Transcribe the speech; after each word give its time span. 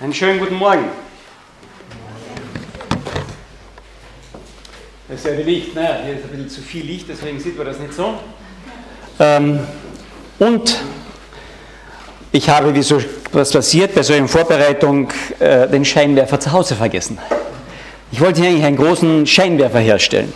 Einen 0.00 0.14
schönen 0.14 0.38
guten 0.38 0.54
Morgen. 0.54 0.84
Das 5.08 5.18
ist 5.18 5.26
ja 5.26 5.32
die 5.32 5.42
Licht, 5.42 5.74
naja, 5.74 5.98
hier 6.04 6.14
ist 6.14 6.24
ein 6.24 6.30
bisschen 6.30 6.48
zu 6.48 6.60
viel 6.60 6.84
Licht, 6.84 7.06
deswegen 7.08 7.40
sieht 7.40 7.56
man 7.56 7.66
das 7.66 7.80
nicht 7.80 7.92
so. 7.92 8.14
Ähm, 9.18 9.58
und 10.38 10.80
ich 12.30 12.48
habe, 12.48 12.72
wie 12.72 12.82
so 12.82 13.02
was 13.32 13.50
passiert, 13.50 13.96
bei 13.96 14.02
so 14.04 14.12
einer 14.12 14.28
Vorbereitung 14.28 15.10
äh, 15.40 15.66
den 15.66 15.84
Scheinwerfer 15.84 16.38
zu 16.38 16.52
Hause 16.52 16.76
vergessen. 16.76 17.18
Ich 18.12 18.20
wollte 18.20 18.42
hier 18.42 18.50
eigentlich 18.50 18.64
einen 18.64 18.76
großen 18.76 19.26
Scheinwerfer 19.26 19.80
herstellen. 19.80 20.32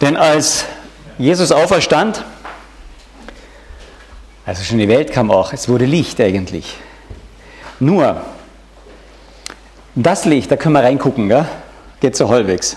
Denn 0.00 0.16
als 0.16 0.66
Jesus 1.18 1.50
auferstand, 1.50 2.24
also 4.50 4.64
schon 4.64 4.78
die 4.78 4.88
Welt 4.88 5.12
kam 5.12 5.30
auch, 5.30 5.52
es 5.52 5.68
wurde 5.68 5.84
Licht 5.84 6.20
eigentlich. 6.20 6.76
Nur, 7.78 8.20
das 9.94 10.24
Licht, 10.24 10.50
da 10.50 10.56
können 10.56 10.72
wir 10.72 10.82
reingucken, 10.82 11.28
gell? 11.28 11.46
geht 12.00 12.16
so 12.16 12.28
halbwegs. 12.28 12.76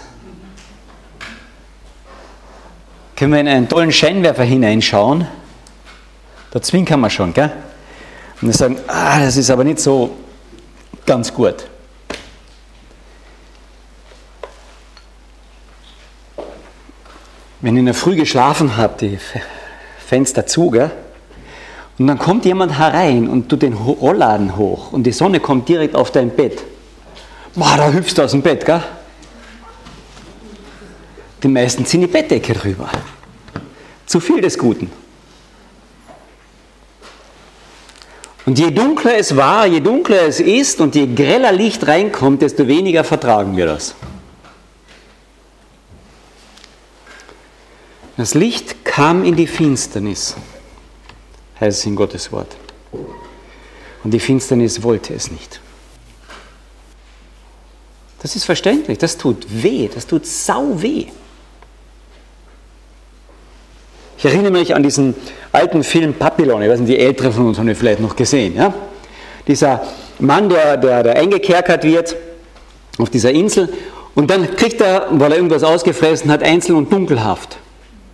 Können 3.16 3.34
wir 3.34 3.40
in 3.40 3.48
einen 3.48 3.68
tollen 3.68 3.92
Scheinwerfer 3.92 4.44
hineinschauen, 4.44 5.28
da 6.52 6.62
zwinkern 6.62 7.00
wir 7.00 7.10
schon, 7.10 7.34
gell? 7.34 7.52
Und 8.40 8.50
wir 8.50 8.54
sagen, 8.54 8.78
ah, 8.86 9.22
das 9.22 9.36
ist 9.36 9.50
aber 9.50 9.64
nicht 9.64 9.80
so 9.80 10.16
ganz 11.08 11.34
gut. 11.34 11.56
Wenn 17.62 17.76
ihr 17.76 17.80
in 17.80 17.88
der 17.88 17.96
Früh 17.96 18.16
geschlafen 18.16 18.78
habt, 18.78 19.02
die 19.02 19.18
Fenster 20.06 20.46
zu, 20.46 20.70
gell? 20.70 20.92
Und 22.00 22.08
dann 22.08 22.18
kommt 22.18 22.46
jemand 22.46 22.78
herein 22.78 23.30
und 23.30 23.50
tut 23.50 23.62
den 23.62 23.74
Rollladen 23.74 24.58
hoch 24.58 24.92
und 24.92 25.04
die 25.04 25.12
Sonne 25.12 25.40
kommt 25.40 25.70
direkt 25.70 25.96
auf 25.96 26.12
dein 26.12 26.32
Bett. 26.32 26.64
Boah, 27.56 27.78
da 27.78 27.92
hüpfst 27.92 28.16
du 28.16 28.24
aus 28.24 28.32
dem 28.32 28.42
Bett, 28.42 28.66
gell? 28.66 28.82
Die 31.44 31.48
meisten 31.48 31.86
ziehen 31.86 32.02
die 32.02 32.08
Bettdecke 32.08 32.54
drüber. 32.54 32.90
Zu 34.08 34.20
viel 34.20 34.42
des 34.42 34.58
Guten. 34.58 34.92
Und 38.46 38.60
je 38.60 38.72
dunkler 38.72 39.18
es 39.18 39.36
war, 39.36 39.68
je 39.68 39.80
dunkler 39.80 40.24
es 40.24 40.40
ist 40.40 40.82
und 40.82 40.96
je 40.96 41.08
greller 41.08 41.52
Licht 41.52 41.88
reinkommt, 41.88 42.42
desto 42.42 42.68
weniger 42.68 43.04
vertragen 43.04 43.56
wir 43.56 43.68
das. 43.68 43.96
Das 48.18 48.34
Licht 48.34 48.84
kam 48.84 49.24
in 49.24 49.36
die 49.36 49.48
Finsternis 49.48 50.36
heißt 51.64 51.80
es 51.80 51.86
in 51.86 51.96
Gottes 51.96 52.32
Wort. 52.32 52.56
Und 54.04 54.12
die 54.12 54.20
Finsternis 54.20 54.84
wollte 54.84 55.14
es 55.14 55.32
nicht. 55.32 55.60
Das 58.22 58.36
ist 58.36 58.46
verständlich, 58.46 58.98
das 58.98 59.18
tut 59.18 59.46
weh, 59.50 59.90
das 59.94 60.08
tut 60.08 60.26
sau 60.26 60.82
weh. 60.82 61.08
Ich 64.18 64.26
erinnere 64.26 64.52
mich 64.52 64.74
an 64.74 64.84
diesen 64.84 65.14
alten 65.52 65.84
Film 65.84 66.14
Papillon, 66.14 66.62
ich 66.62 66.70
weiß 66.70 66.80
nicht, 66.80 66.92
die 66.92 67.00
Älteren 67.00 67.34
von 67.34 67.48
uns 67.48 67.58
haben 67.58 67.68
ihn 67.68 67.76
vielleicht 67.76 68.00
noch 68.00 68.16
gesehen. 68.16 68.56
Ja? 68.56 68.74
Dieser 69.48 69.82
Mann, 70.20 70.48
der, 70.48 70.78
der, 70.78 71.04
der 71.04 71.18
eingekerkert 71.18 71.84
wird 71.84 72.16
auf 72.98 73.10
dieser 73.10 73.32
Insel 73.32 73.74
und 74.16 74.30
dann 74.30 74.56
kriegt 74.56 74.80
er, 74.80 75.08
weil 75.12 75.32
er 75.32 75.38
irgendwas 75.38 75.64
ausgefressen 75.64 76.32
hat, 76.32 76.44
Einzel- 76.44 76.76
und 76.76 76.92
Dunkelhaft. 76.94 77.58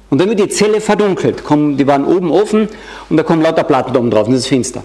Und 0.09 0.19
dann 0.19 0.29
wird 0.29 0.39
die 0.39 0.49
Zelle 0.49 0.81
verdunkelt. 0.81 1.43
die 1.49 1.87
waren 1.87 2.05
oben 2.05 2.31
offen 2.31 2.67
und 3.09 3.17
da 3.17 3.23
kommen 3.23 3.41
lauter 3.41 3.63
Platten 3.63 3.95
oben 3.95 4.09
drauf 4.09 4.27
und 4.27 4.33
es 4.33 4.41
ist 4.41 4.47
finster. 4.47 4.83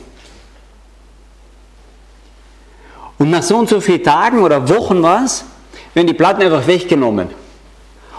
Und 3.19 3.31
nach 3.31 3.43
so 3.43 3.57
und 3.57 3.69
so 3.69 3.81
vielen 3.81 4.03
Tagen 4.03 4.43
oder 4.43 4.69
Wochen 4.69 5.03
war 5.03 5.25
es, 5.25 5.45
werden 5.95 6.09
die 6.09 6.15
Platten 6.15 6.43
einfach 6.43 6.67
weggenommen. 6.67 7.29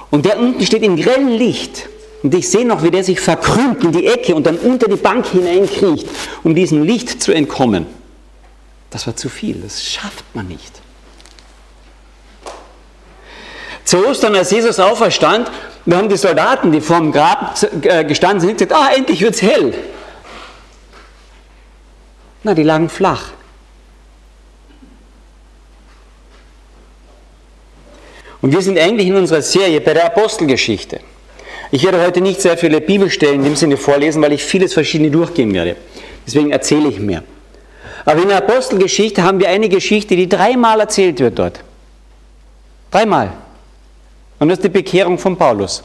Und 0.10 0.26
der 0.26 0.40
unten 0.40 0.66
steht 0.66 0.84
im 0.84 0.96
grellen 0.96 1.30
Licht. 1.30 1.90
Und 2.24 2.34
ich 2.34 2.50
sehe 2.50 2.66
noch, 2.66 2.82
wie 2.82 2.90
der 2.90 3.04
sich 3.04 3.20
verkrümmt 3.20 3.84
in 3.84 3.92
die 3.92 4.08
Ecke 4.08 4.34
und 4.34 4.48
dann 4.48 4.58
unter 4.58 4.88
die 4.88 4.96
Bank 4.96 5.28
hineinkriecht, 5.28 6.08
um 6.44 6.56
diesem 6.56 6.84
Licht 6.84 7.22
zu 7.22 7.32
entkommen. 7.34 7.86
Das 8.90 9.06
war 9.06 9.16
zu 9.16 9.30
viel, 9.30 9.62
das 9.62 9.84
schafft 9.84 10.24
man 10.34 10.48
nicht. 10.48 10.82
Zu 13.84 14.08
Ostern, 14.08 14.34
als 14.36 14.50
Jesus 14.50 14.80
auferstand, 14.80 15.52
da 15.86 15.98
haben 15.98 16.10
die 16.10 16.18
Soldaten, 16.18 16.72
die 16.72 16.82
vor 16.82 16.98
dem 16.98 17.12
Grab 17.12 17.58
äh, 17.84 18.04
gestanden 18.04 18.40
sind, 18.40 18.58
gesagt, 18.58 18.74
ah, 18.74 18.90
endlich 18.96 19.22
wird 19.22 19.36
es 19.36 19.42
hell. 19.42 19.74
Na, 22.44 22.54
die 22.54 22.64
lagen 22.64 22.90
flach. 22.90 23.30
Und 28.42 28.52
wir 28.52 28.62
sind 28.62 28.78
eigentlich 28.78 29.08
in 29.08 29.16
unserer 29.16 29.42
Serie 29.42 29.82
bei 29.82 29.94
der 29.94 30.06
Apostelgeschichte. 30.06 31.00
Ich 31.72 31.84
werde 31.84 32.02
heute 32.02 32.22
nicht 32.22 32.42
sehr 32.42 32.58
viele 32.58 32.82
Bibelstellen 32.82 33.38
in 33.38 33.44
dem 33.44 33.56
Sinne 33.56 33.78
vorlesen, 33.78 34.22
weil 34.22 34.34
ich 34.34 34.44
vieles 34.44 34.74
verschiedene 34.74 35.10
durchgehen 35.10 35.54
werde. 35.54 35.76
Deswegen 36.26 36.52
erzähle 36.52 36.90
ich 36.90 37.00
mehr. 37.00 37.24
Aber 38.06 38.22
in 38.22 38.28
der 38.28 38.38
Apostelgeschichte 38.38 39.24
haben 39.24 39.40
wir 39.40 39.50
eine 39.50 39.68
Geschichte, 39.68 40.16
die 40.16 40.30
dreimal 40.30 40.80
erzählt 40.80 41.20
wird 41.20 41.40
dort. 41.40 41.62
Dreimal. 42.92 43.34
Und 44.40 44.50
das 44.50 44.58
ist 44.58 44.64
die 44.64 44.70
Bekehrung 44.70 45.18
von 45.18 45.38
Paulus. 45.38 45.84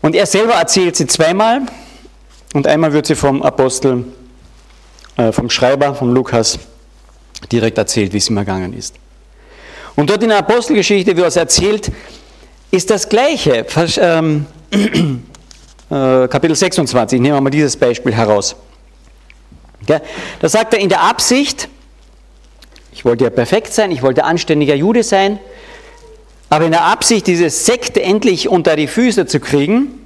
Und 0.00 0.16
er 0.16 0.26
selber 0.26 0.54
erzählt 0.54 0.96
sie 0.96 1.06
zweimal 1.06 1.62
und 2.54 2.66
einmal 2.66 2.92
wird 2.92 3.06
sie 3.06 3.14
vom 3.14 3.40
Apostel, 3.42 4.04
äh, 5.16 5.30
vom 5.30 5.48
Schreiber, 5.48 5.94
vom 5.94 6.12
Lukas, 6.12 6.58
direkt 7.52 7.78
erzählt, 7.78 8.12
wie 8.12 8.18
es 8.18 8.28
ihm 8.28 8.36
ergangen 8.36 8.72
ist. 8.72 8.96
Und 9.94 10.10
dort 10.10 10.22
in 10.22 10.30
der 10.30 10.38
Apostelgeschichte, 10.38 11.16
wie 11.16 11.20
er 11.20 11.28
es 11.28 11.36
erzählt, 11.36 11.92
ist 12.72 12.90
das 12.90 13.08
Gleiche. 13.08 13.64
Ähm, 13.98 14.46
äh, 14.72 16.26
Kapitel 16.26 16.56
26, 16.56 17.20
nehmen 17.20 17.36
wir 17.36 17.40
mal 17.40 17.50
dieses 17.50 17.76
Beispiel 17.76 18.12
heraus. 18.12 18.56
Da 19.86 20.48
sagt 20.48 20.74
er 20.74 20.80
in 20.80 20.88
der 20.88 21.02
Absicht, 21.02 21.68
ich 22.92 23.04
wollte 23.04 23.24
ja 23.24 23.30
perfekt 23.30 23.72
sein, 23.72 23.90
ich 23.90 24.02
wollte 24.02 24.24
anständiger 24.24 24.74
Jude 24.74 25.02
sein, 25.02 25.38
aber 26.50 26.66
in 26.66 26.72
der 26.72 26.84
Absicht, 26.84 27.26
diese 27.26 27.48
Sekte 27.48 28.02
endlich 28.02 28.48
unter 28.48 28.76
die 28.76 28.86
Füße 28.86 29.26
zu 29.26 29.40
kriegen, 29.40 29.98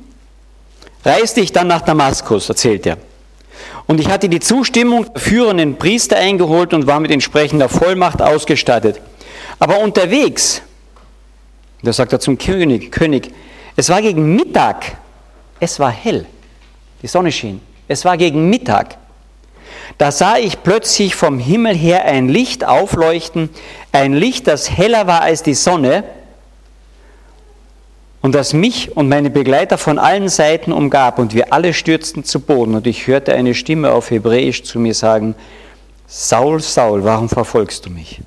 reiste 1.05 1.41
ich 1.41 1.53
dann 1.53 1.67
nach 1.67 1.83
Damaskus, 1.83 2.49
erzählt 2.49 2.87
er. 2.87 2.99
Und 3.87 4.01
ich 4.01 4.09
hatte 4.09 4.29
die 4.29 4.41
Zustimmung 4.41 5.13
der 5.13 5.21
führenden 5.21 5.77
Priester 5.77 6.17
eingeholt 6.17 6.73
und 6.73 6.87
war 6.87 7.01
mit 7.01 7.11
entsprechender 7.11 7.69
Vollmacht 7.69 8.23
ausgestattet. 8.23 9.01
Aber 9.59 9.79
unterwegs, 9.81 10.63
da 11.83 11.93
sagt 11.93 12.13
er 12.13 12.21
zum 12.21 12.39
König, 12.39 12.93
König, 12.93 13.31
es 13.77 13.89
war 13.89 14.03
gegen 14.03 14.35
Mittag, 14.37 14.97
es 15.61 15.79
war 15.79 15.91
hell, 15.91 16.27
die 17.03 17.07
Sonne 17.07 17.31
schien, 17.33 17.61
es 17.89 18.05
war 18.05 18.17
gegen 18.17 18.51
Mittag. 18.51 18.99
Da 19.99 20.11
sah 20.11 20.37
ich 20.37 20.63
plötzlich 20.63 21.15
vom 21.15 21.39
Himmel 21.39 21.75
her 21.75 22.05
ein 22.05 22.29
Licht 22.29 22.65
aufleuchten, 22.65 23.51
ein 23.93 24.13
Licht, 24.13 24.47
das 24.47 24.71
heller 24.71 25.07
war 25.07 25.23
als 25.23 25.43
die 25.43 25.55
Sonne 25.55 26.05
und 28.23 28.35
das 28.35 28.53
mich 28.53 28.97
und 28.97 29.09
meine 29.09 29.31
Begleiter 29.31 29.79
von 29.79 29.99
allen 29.99 30.29
Seiten 30.29 30.73
umgab 30.73 31.19
und 31.19 31.35
wir 31.35 31.53
alle 31.53 31.73
stürzten 31.73 32.25
zu 32.25 32.41
Boden 32.41 32.75
und 32.75 32.87
ich 32.87 33.07
hörte 33.07 33.33
eine 33.35 33.55
Stimme 33.55 33.93
auf 33.93 34.11
Hebräisch 34.11 34.65
zu 34.65 34.79
mir 34.79 34.95
sagen, 34.95 35.35
Saul, 36.07 36.61
Saul, 36.61 37.05
warum 37.05 37.29
verfolgst 37.29 37.87
du 37.87 37.91
mich? 37.91 38.21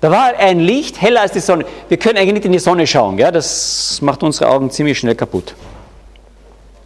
Da 0.00 0.10
war 0.10 0.34
ein 0.38 0.60
Licht 0.60 1.00
heller 1.00 1.20
als 1.20 1.32
die 1.32 1.40
Sonne. 1.40 1.66
Wir 1.88 1.98
können 1.98 2.16
eigentlich 2.16 2.34
nicht 2.34 2.46
in 2.46 2.52
die 2.52 2.58
Sonne 2.58 2.86
schauen, 2.86 3.18
ja? 3.18 3.30
das 3.30 4.00
macht 4.00 4.22
unsere 4.22 4.50
Augen 4.50 4.70
ziemlich 4.70 4.98
schnell 4.98 5.14
kaputt. 5.14 5.54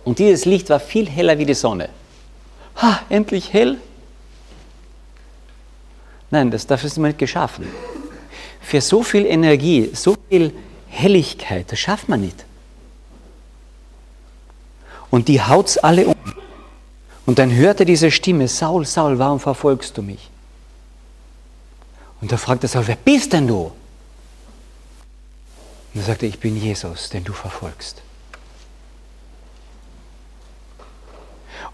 Und 0.04 0.18
dieses 0.18 0.44
Licht 0.44 0.68
war 0.70 0.80
viel 0.80 1.08
heller 1.08 1.38
wie 1.38 1.46
die 1.46 1.54
Sonne. 1.54 1.88
Ha, 2.76 3.00
endlich 3.08 3.52
hell? 3.52 3.78
Nein, 6.30 6.50
das, 6.50 6.66
dafür 6.66 6.88
ist 6.88 6.98
man 6.98 7.10
nicht 7.10 7.18
geschaffen. 7.18 7.66
Für 8.60 8.80
so 8.80 9.02
viel 9.02 9.26
Energie, 9.26 9.90
so 9.94 10.16
viel 10.28 10.52
Helligkeit, 10.88 11.70
das 11.70 11.78
schafft 11.78 12.08
man 12.08 12.20
nicht. 12.20 12.44
Und 15.10 15.28
die 15.28 15.40
haut's 15.40 15.78
alle 15.78 16.08
um. 16.08 16.14
Und 17.26 17.38
dann 17.38 17.54
hörte 17.54 17.84
diese 17.84 18.10
Stimme, 18.10 18.48
Saul, 18.48 18.84
Saul, 18.84 19.18
warum 19.18 19.40
verfolgst 19.40 19.96
du 19.96 20.02
mich? 20.02 20.28
Und 22.20 22.32
da 22.32 22.36
fragte 22.36 22.68
Saul, 22.68 22.86
wer 22.86 22.96
bist 22.96 23.32
denn 23.32 23.46
du? 23.46 23.72
Und 25.92 26.00
er 26.00 26.02
sagte, 26.02 26.26
ich 26.26 26.38
bin 26.40 26.56
Jesus, 26.56 27.10
den 27.10 27.22
du 27.22 27.32
verfolgst. 27.32 28.02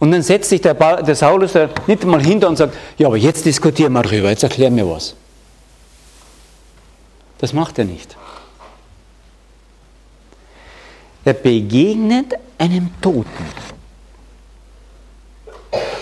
Und 0.00 0.12
dann 0.12 0.22
setzt 0.22 0.48
sich 0.48 0.62
der, 0.62 0.74
der 0.74 1.14
Saulus 1.14 1.52
da 1.52 1.68
nicht 1.86 2.04
mal 2.04 2.22
hinter 2.22 2.48
und 2.48 2.56
sagt, 2.56 2.74
ja, 2.96 3.06
aber 3.06 3.18
jetzt 3.18 3.44
diskutieren 3.44 3.92
wir 3.92 4.02
drüber, 4.02 4.30
jetzt 4.30 4.42
erklär 4.42 4.70
mir 4.70 4.88
was. 4.88 5.14
Das 7.38 7.52
macht 7.52 7.78
er 7.78 7.84
nicht. 7.84 8.16
Er 11.24 11.34
begegnet 11.34 12.34
einem 12.56 12.90
Toten. 13.02 13.44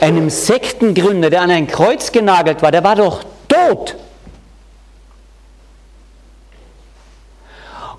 Einem 0.00 0.30
Sektengründer, 0.30 1.28
der 1.28 1.42
an 1.42 1.50
ein 1.50 1.66
Kreuz 1.66 2.12
genagelt 2.12 2.62
war, 2.62 2.70
der 2.70 2.84
war 2.84 2.94
doch 2.94 3.24
tot. 3.48 3.96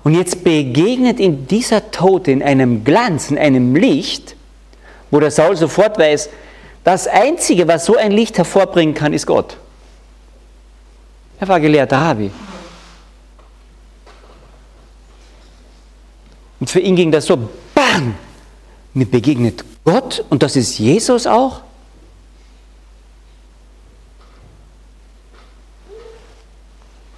Und 0.02 0.14
jetzt 0.14 0.42
begegnet 0.44 1.20
ihm 1.20 1.46
dieser 1.46 1.90
Tote 1.90 2.30
in 2.30 2.42
einem 2.42 2.84
Glanz, 2.84 3.30
in 3.30 3.38
einem 3.38 3.76
Licht, 3.76 4.34
wo 5.10 5.20
der 5.20 5.30
Saul 5.30 5.56
sofort 5.56 5.98
weiß, 5.98 6.28
das 6.84 7.06
Einzige, 7.06 7.68
was 7.68 7.84
so 7.84 7.96
ein 7.96 8.12
Licht 8.12 8.38
hervorbringen 8.38 8.94
kann, 8.94 9.12
ist 9.12 9.26
Gott. 9.26 9.56
Er 11.38 11.48
war 11.48 11.60
gelehrter 11.60 11.98
Rabbi. 11.98 12.30
Und 16.60 16.68
für 16.68 16.80
ihn 16.80 16.96
ging 16.96 17.10
das 17.10 17.26
so, 17.26 17.36
bang, 17.74 18.14
mir 18.92 19.06
begegnet 19.06 19.64
Gott 19.84 20.24
und 20.28 20.42
das 20.42 20.56
ist 20.56 20.78
Jesus 20.78 21.26
auch. 21.26 21.62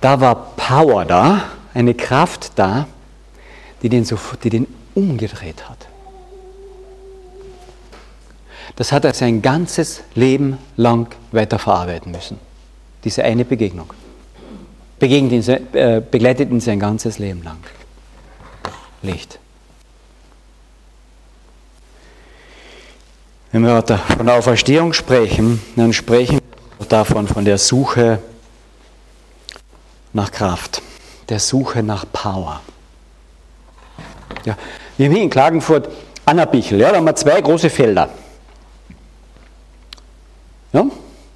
Da 0.00 0.21
war 0.21 0.56
Power 0.56 1.05
da, 1.05 1.45
eine 1.75 1.95
Kraft 1.95 2.53
da, 2.56 2.87
die 3.83 3.88
den, 3.88 4.06
die 4.43 4.50
den 4.50 4.67
umgedreht 4.95 5.69
hat. 5.69 5.88
Das 8.77 8.93
hat 8.93 9.05
er 9.05 9.15
sein 9.15 9.43
ganzes 9.43 10.03
Leben 10.15 10.59
lang 10.77 11.15
weiterverarbeiten 11.31 12.11
müssen. 12.11 12.39
Diese 13.05 13.25
eine 13.25 13.45
Begegnung. 13.45 13.93
Ihn, 15.01 15.33
äh, 15.73 16.01
begleitet 16.01 16.51
ihn 16.51 16.61
sein 16.61 16.79
ganzes 16.79 17.19
Leben 17.19 17.43
lang. 17.43 17.59
Licht. 19.03 19.41
Wenn 23.51 23.63
wir 23.63 23.83
von 23.83 24.27
der 24.27 24.37
Auferstehung 24.37 24.93
sprechen, 24.93 25.61
dann 25.77 25.93
sprechen 25.93 26.39
wir 26.79 26.87
davon, 26.87 27.27
von 27.27 27.45
der 27.45 27.59
Suche 27.59 28.21
nach 30.13 30.31
Kraft, 30.31 30.81
der 31.29 31.39
Suche 31.39 31.83
nach 31.83 32.07
Power. 32.13 32.61
Ja, 34.45 34.57
wir 34.97 35.07
haben 35.07 35.15
hier 35.15 35.23
in 35.25 35.31
Klagenfurt 35.31 35.89
Annabichel, 36.25 36.81
ja, 36.81 36.91
da 36.91 36.97
haben 36.97 37.05
wir 37.05 37.17
zwei 37.17 37.41
große 37.41 37.69
Felder. 37.69 38.09
Ja, 40.73 40.87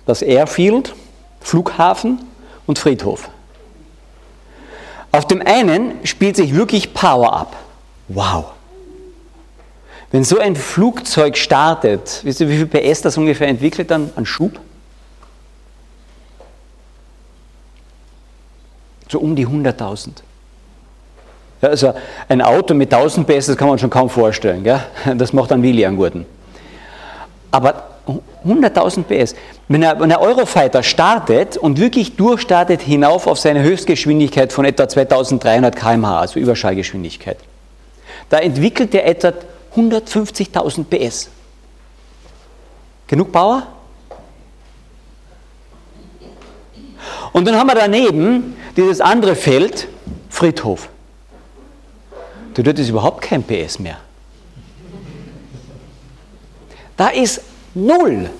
das 0.06 0.23
Airfield, 0.23 0.94
Flughafen 1.41 2.21
und 2.67 2.79
Friedhof. 2.79 3.29
Auf 5.12 5.27
dem 5.27 5.43
einen 5.43 6.05
spielt 6.06 6.37
sich 6.37 6.55
wirklich 6.55 6.94
Power 6.94 7.33
ab. 7.33 7.56
Wow. 8.09 8.47
Wenn 10.11 10.25
so 10.25 10.38
ein 10.38 10.56
Flugzeug 10.56 11.37
startet, 11.37 12.21
wisst 12.23 12.41
ihr, 12.41 12.49
wie 12.49 12.56
viel 12.56 12.67
PS 12.67 13.03
das 13.03 13.17
ungefähr 13.17 13.49
entwickelt 13.49 13.91
dann 13.91 14.11
an 14.17 14.25
Schub? 14.25 14.61
So 19.09 19.21
um 19.21 19.37
die 19.37 19.47
100.000. 19.47 20.11
Ja, 21.62 21.69
also 21.69 21.94
ein 22.29 22.43
Auto 22.43 22.75
mit 22.75 22.93
1000 22.93 23.27
PS, 23.27 23.47
das 23.47 23.56
kann 23.56 23.69
man 23.69 23.79
schon 23.79 23.91
kaum 23.91 24.11
vorstellen. 24.11 24.62
Gell? 24.65 24.81
Das 25.17 25.33
macht 25.33 25.50
dann 25.50 25.62
Willi 25.62 25.85
an 25.87 25.97
Gurten. 25.97 26.27
Aber 27.50 27.95
100.000 28.06 29.03
PS. 29.03 29.35
Wenn 29.69 29.85
ein 29.85 30.17
Eurofighter 30.17 30.82
startet 30.82 31.56
und 31.56 31.79
wirklich 31.79 32.17
durchstartet 32.17 32.82
hinauf 32.82 33.26
auf 33.26 33.38
seine 33.38 33.62
Höchstgeschwindigkeit 33.62 34.53
von 34.53 34.64
etwa 34.64 34.88
2300 34.88 35.75
km/h, 35.75 36.20
also 36.20 36.38
Überschallgeschwindigkeit, 36.38 37.38
da 38.29 38.38
entwickelt 38.38 38.94
er 38.94 39.06
etwa 39.06 39.32
150.000 39.75 40.85
PS. 40.85 41.29
Genug 43.06 43.32
Power? 43.32 43.67
Und 47.32 47.47
dann 47.47 47.56
haben 47.56 47.67
wir 47.67 47.75
daneben 47.75 48.56
dieses 48.76 49.00
andere 49.00 49.37
Feld, 49.37 49.88
Friedhof. 50.31 50.88
Da 52.55 52.62
dort 52.62 52.79
ist 52.79 52.88
überhaupt 52.88 53.20
kein 53.20 53.43
PS 53.43 53.79
mehr. 53.79 53.99
Da 56.97 57.09
ist 57.09 57.43
Null. 57.76 58.31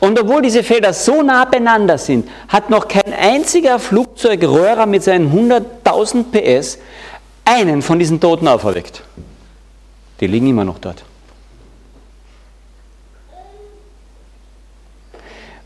Und 0.00 0.20
obwohl 0.20 0.42
diese 0.42 0.62
Felder 0.62 0.92
so 0.92 1.22
nah 1.22 1.44
beieinander 1.46 1.96
sind, 1.96 2.28
hat 2.48 2.68
noch 2.68 2.88
kein 2.88 3.12
einziger 3.12 3.78
Flugzeugröhrer 3.78 4.84
mit 4.84 5.02
seinen 5.02 5.32
100.000 5.32 6.24
PS 6.30 6.78
einen 7.44 7.80
von 7.80 7.98
diesen 7.98 8.20
Toten 8.20 8.48
auferweckt. 8.48 9.02
Die 10.20 10.26
liegen 10.26 10.48
immer 10.48 10.64
noch 10.64 10.78
dort. 10.78 11.04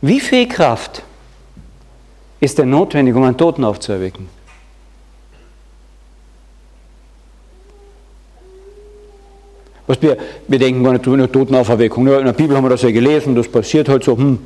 Wie 0.01 0.21
viel 0.21 0.47
Kraft 0.47 1.03
ist 2.39 2.59
denn 2.59 2.71
notwendig, 2.71 3.15
um 3.15 3.25
einen 3.25 3.37
Toten 3.37 3.65
aufzuerwecken? 3.65 4.29
Was 9.87 10.03
wir, 10.03 10.17
wir 10.49 10.59
denken 10.59 10.83
gar 10.83 10.93
nicht 10.93 11.07
eine 11.07 11.31
Totenauferweckung. 11.31 12.07
In 12.09 12.25
der 12.25 12.33
Bibel 12.33 12.57
haben 12.57 12.65
wir 12.65 12.71
das 12.71 12.83
ja 12.83 12.91
gelesen, 12.91 13.35
das 13.35 13.49
passiert 13.49 13.89
halt 13.89 14.03
so. 14.03 14.17
Hm. 14.17 14.39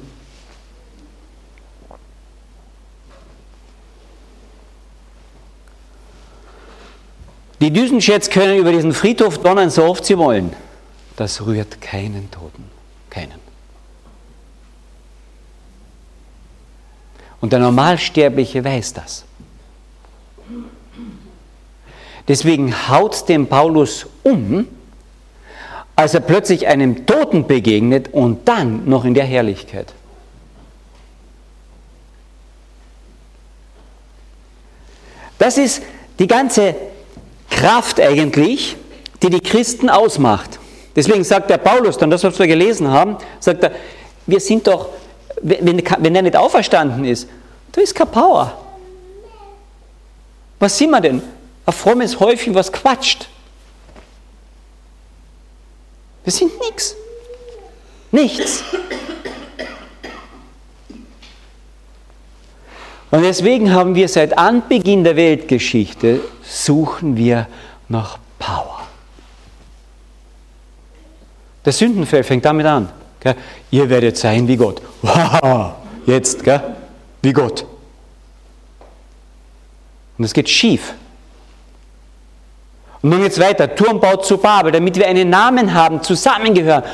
Die 7.60 7.70
Düsenjets 7.70 8.30
können 8.30 8.58
über 8.58 8.72
diesen 8.72 8.92
Friedhof 8.92 9.38
donnern, 9.38 9.70
so 9.70 9.84
oft 9.84 10.04
sie 10.04 10.16
wollen. 10.16 10.54
Das 11.16 11.44
rührt 11.44 11.80
keinen 11.80 12.30
Toten. 12.30 12.64
Keinen. 13.10 13.50
Und 17.40 17.52
der 17.52 17.58
Normalsterbliche 17.60 18.64
weiß 18.64 18.94
das. 18.94 19.24
Deswegen 22.28 22.72
haut 22.88 23.28
dem 23.28 23.46
Paulus 23.46 24.06
um, 24.22 24.66
als 26.00 26.14
er 26.14 26.20
plötzlich 26.20 26.66
einem 26.66 27.04
Toten 27.04 27.46
begegnet 27.46 28.08
und 28.14 28.48
dann 28.48 28.88
noch 28.88 29.04
in 29.04 29.12
der 29.12 29.24
Herrlichkeit. 29.24 29.92
Das 35.38 35.58
ist 35.58 35.82
die 36.18 36.26
ganze 36.26 36.74
Kraft 37.50 38.00
eigentlich, 38.00 38.76
die 39.22 39.28
die 39.28 39.40
Christen 39.40 39.90
ausmacht. 39.90 40.58
Deswegen 40.96 41.22
sagt 41.22 41.50
der 41.50 41.58
Paulus 41.58 41.98
dann, 41.98 42.08
das 42.08 42.24
was 42.24 42.38
wir 42.38 42.46
gelesen 42.46 42.88
haben, 42.88 43.18
sagt 43.38 43.62
er, 43.64 43.72
wir 44.26 44.40
sind 44.40 44.66
doch, 44.66 44.88
wenn, 45.42 45.82
wenn 45.98 46.14
er 46.14 46.22
nicht 46.22 46.36
auferstanden 46.36 47.04
ist, 47.04 47.28
da 47.72 47.82
ist 47.82 47.94
keine 47.94 48.10
Power. 48.10 48.58
Was 50.58 50.78
sind 50.78 50.90
wir 50.90 51.00
denn? 51.02 51.22
Ein 51.66 51.72
frommes 51.74 52.18
Häufchen, 52.18 52.54
was 52.54 52.72
quatscht. 52.72 53.28
Wir 56.24 56.32
sind 56.32 56.52
nichts. 56.60 56.96
Nichts. 58.12 58.64
Und 63.10 63.22
deswegen 63.22 63.72
haben 63.72 63.94
wir 63.94 64.08
seit 64.08 64.38
Anbeginn 64.38 65.02
der 65.02 65.16
Weltgeschichte, 65.16 66.20
suchen 66.42 67.16
wir 67.16 67.48
nach 67.88 68.18
Power. 68.38 68.80
Der 71.64 71.72
Sündenfall 71.72 72.22
fängt 72.22 72.44
damit 72.44 72.66
an. 72.66 72.88
Gell? 73.18 73.34
Ihr 73.70 73.88
werdet 73.90 74.16
sein 74.16 74.46
wie 74.46 74.56
Gott. 74.56 74.80
Wow, 75.02 75.74
jetzt, 76.06 76.42
gell? 76.42 76.76
wie 77.20 77.32
Gott. 77.32 77.66
Und 80.16 80.24
es 80.24 80.32
geht 80.32 80.48
schief. 80.48 80.94
Und 83.02 83.10
nun 83.10 83.22
es 83.24 83.38
weiter. 83.38 83.74
Turmbau 83.74 84.16
zu 84.16 84.38
Babel, 84.38 84.72
damit 84.72 84.96
wir 84.96 85.06
einen 85.06 85.30
Namen 85.30 85.72
haben, 85.72 86.02
zusammengehören, 86.02 86.84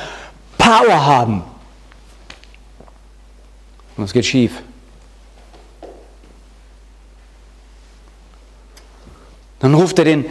Power 0.56 1.04
haben. 1.04 1.42
Und 3.96 4.04
es 4.04 4.12
geht 4.12 4.26
schief. 4.26 4.62
Dann 9.58 9.74
ruft 9.74 9.98
er 9.98 10.04
den, 10.04 10.26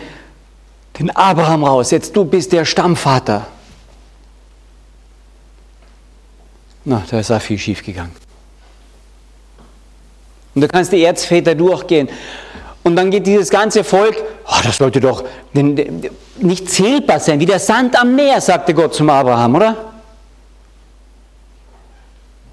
den 1.00 1.10
Abraham 1.16 1.64
raus. 1.64 1.92
Jetzt 1.92 2.16
du 2.16 2.26
bist 2.26 2.52
der 2.52 2.64
Stammvater. 2.64 3.48
Na, 6.86 7.04
da 7.10 7.20
ist 7.20 7.32
auch 7.32 7.42
viel 7.42 7.58
schief 7.58 7.84
gegangen. 7.84 8.16
Und 10.54 10.62
du 10.62 10.68
kannst 10.68 10.92
die 10.92 11.04
Erzväter 11.04 11.56
durchgehen. 11.56 12.08
Und 12.86 12.96
dann 12.96 13.10
geht 13.10 13.26
dieses 13.26 13.50
ganze 13.50 13.84
Volk, 13.84 14.16
oh, 14.48 14.60
das 14.64 14.78
sollte 14.78 15.00
doch 15.00 15.24
nicht 15.54 16.70
zählbar 16.70 17.20
sein, 17.20 17.40
wie 17.40 17.48
der 17.48 17.58
Sand 17.58 18.00
am 18.00 18.14
Meer, 18.14 18.40
sagte 18.40 18.76
Gott 18.76 18.94
zum 18.94 19.10
Abraham, 19.10 19.56
oder? 19.56 19.76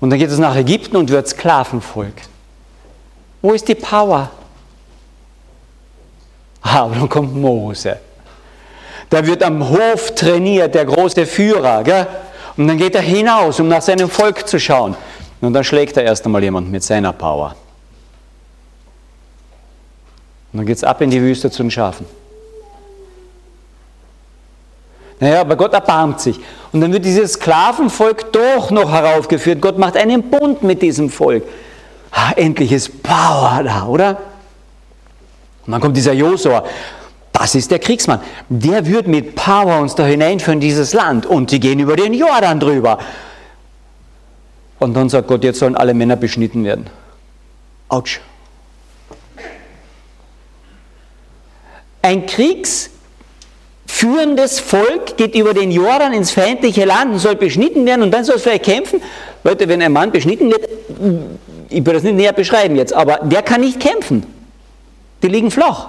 Und 0.01 0.09
dann 0.09 0.19
geht 0.19 0.31
es 0.31 0.39
nach 0.39 0.57
Ägypten 0.57 0.97
und 0.97 1.11
wird 1.11 1.29
Sklavenvolk. 1.29 2.15
Wo 3.43 3.53
ist 3.53 3.69
die 3.69 3.75
Power? 3.75 4.31
Aber 6.63 6.95
dann 6.95 7.11
kommt 7.11 7.37
Mose. 7.37 7.99
Der 9.11 9.27
wird 9.27 9.43
am 9.43 9.69
Hof 9.69 10.15
trainiert, 10.15 10.75
der 10.75 10.87
große 10.87 11.27
Führer. 11.27 11.85
Gell? 11.85 12.07
Und 12.57 12.69
dann 12.69 12.79
geht 12.79 12.95
er 12.95 13.03
hinaus, 13.03 13.61
um 13.61 13.69
nach 13.69 13.83
seinem 13.83 14.09
Volk 14.09 14.49
zu 14.49 14.59
schauen. 14.59 14.97
Und 15.43 15.53
dann 15.53 15.63
schlägt 15.63 15.99
er 15.99 16.05
erst 16.05 16.25
einmal 16.25 16.43
jemanden 16.43 16.71
mit 16.71 16.83
seiner 16.83 17.13
Power. 17.13 17.55
Und 20.53 20.59
dann 20.59 20.67
geht 20.67 20.77
es 20.77 20.85
ab 20.85 21.01
in 21.01 21.11
die 21.11 21.21
Wüste 21.21 21.51
zu 21.51 21.63
den 21.63 21.71
Schafen. 21.71 22.07
Naja, 25.21 25.41
aber 25.41 25.57
Gott 25.57 25.73
erbarmt 25.73 26.21
sich. 26.21 26.41
Und 26.73 26.81
dann 26.81 26.93
wird 26.93 27.05
dieses 27.05 27.35
Sklavenvolk 27.35 28.33
doch 28.33 28.71
noch 28.71 28.91
heraufgeführt. 28.91 29.61
Gott 29.61 29.79
macht 29.79 29.97
einen 29.97 30.31
Bund 30.31 30.63
mit 30.63 30.83
diesem 30.83 31.11
Volk. 31.11 31.45
Ah, 32.11 32.33
endlich 32.35 32.73
ist 32.73 33.03
Power 33.03 33.63
da, 33.65 33.87
oder? 33.87 34.19
Und 35.65 35.73
dann 35.73 35.81
kommt 35.81 35.97
dieser 35.97 36.13
Josua. 36.13 36.65
Das 37.33 37.55
ist 37.55 37.71
der 37.71 37.79
Kriegsmann. 37.79 38.21
Der 38.49 38.85
wird 38.85 39.07
mit 39.07 39.37
Power 39.37 39.79
uns 39.79 39.95
da 39.95 40.05
hineinführen, 40.05 40.61
dieses 40.61 40.93
Land. 40.93 41.25
Und 41.25 41.51
die 41.51 41.61
gehen 41.61 41.79
über 41.79 41.97
den 41.97 42.13
Jordan 42.13 42.61
drüber. 42.61 42.99
Und 44.81 44.95
dann 44.95 45.09
sagt 45.09 45.29
Gott, 45.29 45.45
jetzt 45.45 45.61
sollen 45.61 45.77
alle 45.77 45.95
Männer 45.95 46.17
beschnitten 46.17 46.65
werden. 46.65 46.91
Autsch. 47.89 48.21
Ein 52.03 52.27
kriegsführendes 52.27 54.61
Volk 54.61 55.17
geht 55.17 55.35
über 55.37 55.55
den 55.55 55.71
Jordan 55.71 56.13
ins 56.13 56.33
feindliche 56.33 56.85
Land 56.85 57.13
und 57.13 57.21
soll 57.21 57.37
beschnitten 57.37 57.87
werden 57.87 58.03
und 58.03 58.11
dann 58.11 58.25
soll 58.25 58.37
es 58.37 58.43
vielleicht 58.43 58.65
kämpfen. 58.65 59.01
Leute, 59.45 59.69
wenn 59.69 59.81
ein 59.81 59.93
Mann 59.93 60.11
beschnitten 60.11 60.51
wird, 60.51 60.69
ich 61.69 61.87
will 61.87 61.95
das 61.95 62.03
nicht 62.03 62.17
näher 62.17 62.33
beschreiben 62.33 62.77
jetzt, 62.77 62.93
aber 62.93 63.21
der 63.23 63.43
kann 63.43 63.61
nicht 63.61 63.81
kämpfen. 63.81 64.27
Die 65.23 65.29
liegen 65.29 65.51
flach. 65.51 65.89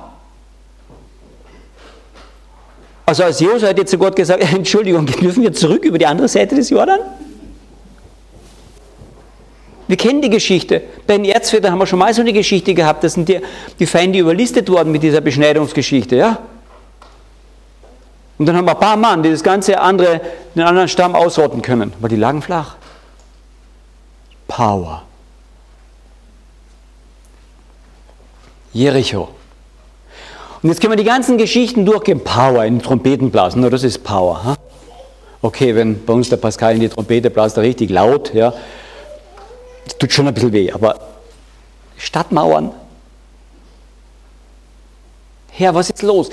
Also 3.05 3.23
als 3.23 3.39
Josua 3.39 3.69
hat 3.69 3.77
jetzt 3.77 3.91
zu 3.91 3.97
Gott 3.97 4.15
gesagt, 4.15 4.43
Entschuldigung, 4.53 5.05
dürfen 5.05 5.43
wir 5.43 5.53
zurück 5.53 5.83
über 5.83 5.97
die 5.97 6.05
andere 6.05 6.27
Seite 6.27 6.55
des 6.55 6.69
Jordan? 6.69 6.99
Wir 9.93 9.97
kennen 9.97 10.23
die 10.23 10.31
Geschichte. 10.31 10.81
Bei 11.05 11.17
den 11.17 11.25
Erzvätern 11.25 11.71
haben 11.71 11.77
wir 11.77 11.85
schon 11.85 11.99
mal 11.99 12.11
so 12.15 12.21
eine 12.21 12.33
Geschichte 12.33 12.73
gehabt. 12.73 13.03
Das 13.03 13.13
sind 13.13 13.29
die, 13.29 13.39
die 13.77 13.85
Feinde 13.85 14.17
überlistet 14.17 14.67
worden 14.67 14.91
mit 14.91 15.03
dieser 15.03 15.21
Beschneidungsgeschichte. 15.21 16.15
Ja? 16.15 16.39
Und 18.39 18.47
dann 18.47 18.57
haben 18.57 18.65
wir 18.65 18.71
ein 18.71 18.79
paar 18.79 18.97
Mann, 18.97 19.21
die 19.21 19.29
das 19.29 19.43
ganze 19.43 19.79
andere, 19.79 20.19
den 20.55 20.63
anderen 20.63 20.87
Stamm 20.87 21.13
ausrotten 21.13 21.61
können. 21.61 21.93
Aber 21.99 22.09
die 22.09 22.15
lagen 22.15 22.41
flach. 22.41 22.77
Power. 24.47 25.03
Jericho. 28.71 29.29
Und 30.63 30.69
jetzt 30.69 30.81
können 30.81 30.93
wir 30.93 30.97
die 30.97 31.03
ganzen 31.03 31.37
Geschichten 31.37 31.85
durchgehen. 31.85 32.23
Power, 32.23 32.65
in 32.65 32.81
Trompeten 32.81 33.29
blasen. 33.29 33.61
No, 33.61 33.69
das 33.69 33.83
ist 33.83 34.03
Power. 34.03 34.43
Ha? 34.43 34.55
Okay, 35.43 35.75
wenn 35.75 36.03
bei 36.03 36.13
uns 36.13 36.29
der 36.29 36.37
Pascal 36.37 36.73
in 36.73 36.79
die 36.79 36.89
Trompete 36.89 37.29
blast, 37.29 37.59
richtig 37.59 37.91
laut, 37.91 38.33
ja, 38.33 38.55
tut 40.03 40.11
schon 40.11 40.27
ein 40.27 40.33
bisschen 40.33 40.51
weh, 40.51 40.69
aber 40.69 40.99
Stadtmauern. 41.97 42.71
Herr, 45.51 45.73
was 45.73 45.89
ist 45.89 46.01
los? 46.01 46.29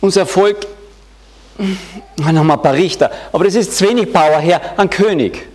Unser 0.00 0.26
Volk, 0.26 0.66
noch 2.16 2.42
mal 2.42 2.54
ein 2.54 2.62
paar 2.62 2.74
Richter, 2.74 3.10
aber 3.32 3.44
das 3.44 3.54
ist 3.54 3.76
zu 3.76 3.88
wenig 3.88 4.12
Power, 4.12 4.38
Herr, 4.38 4.76
ein 4.76 4.90
König. 4.90 5.46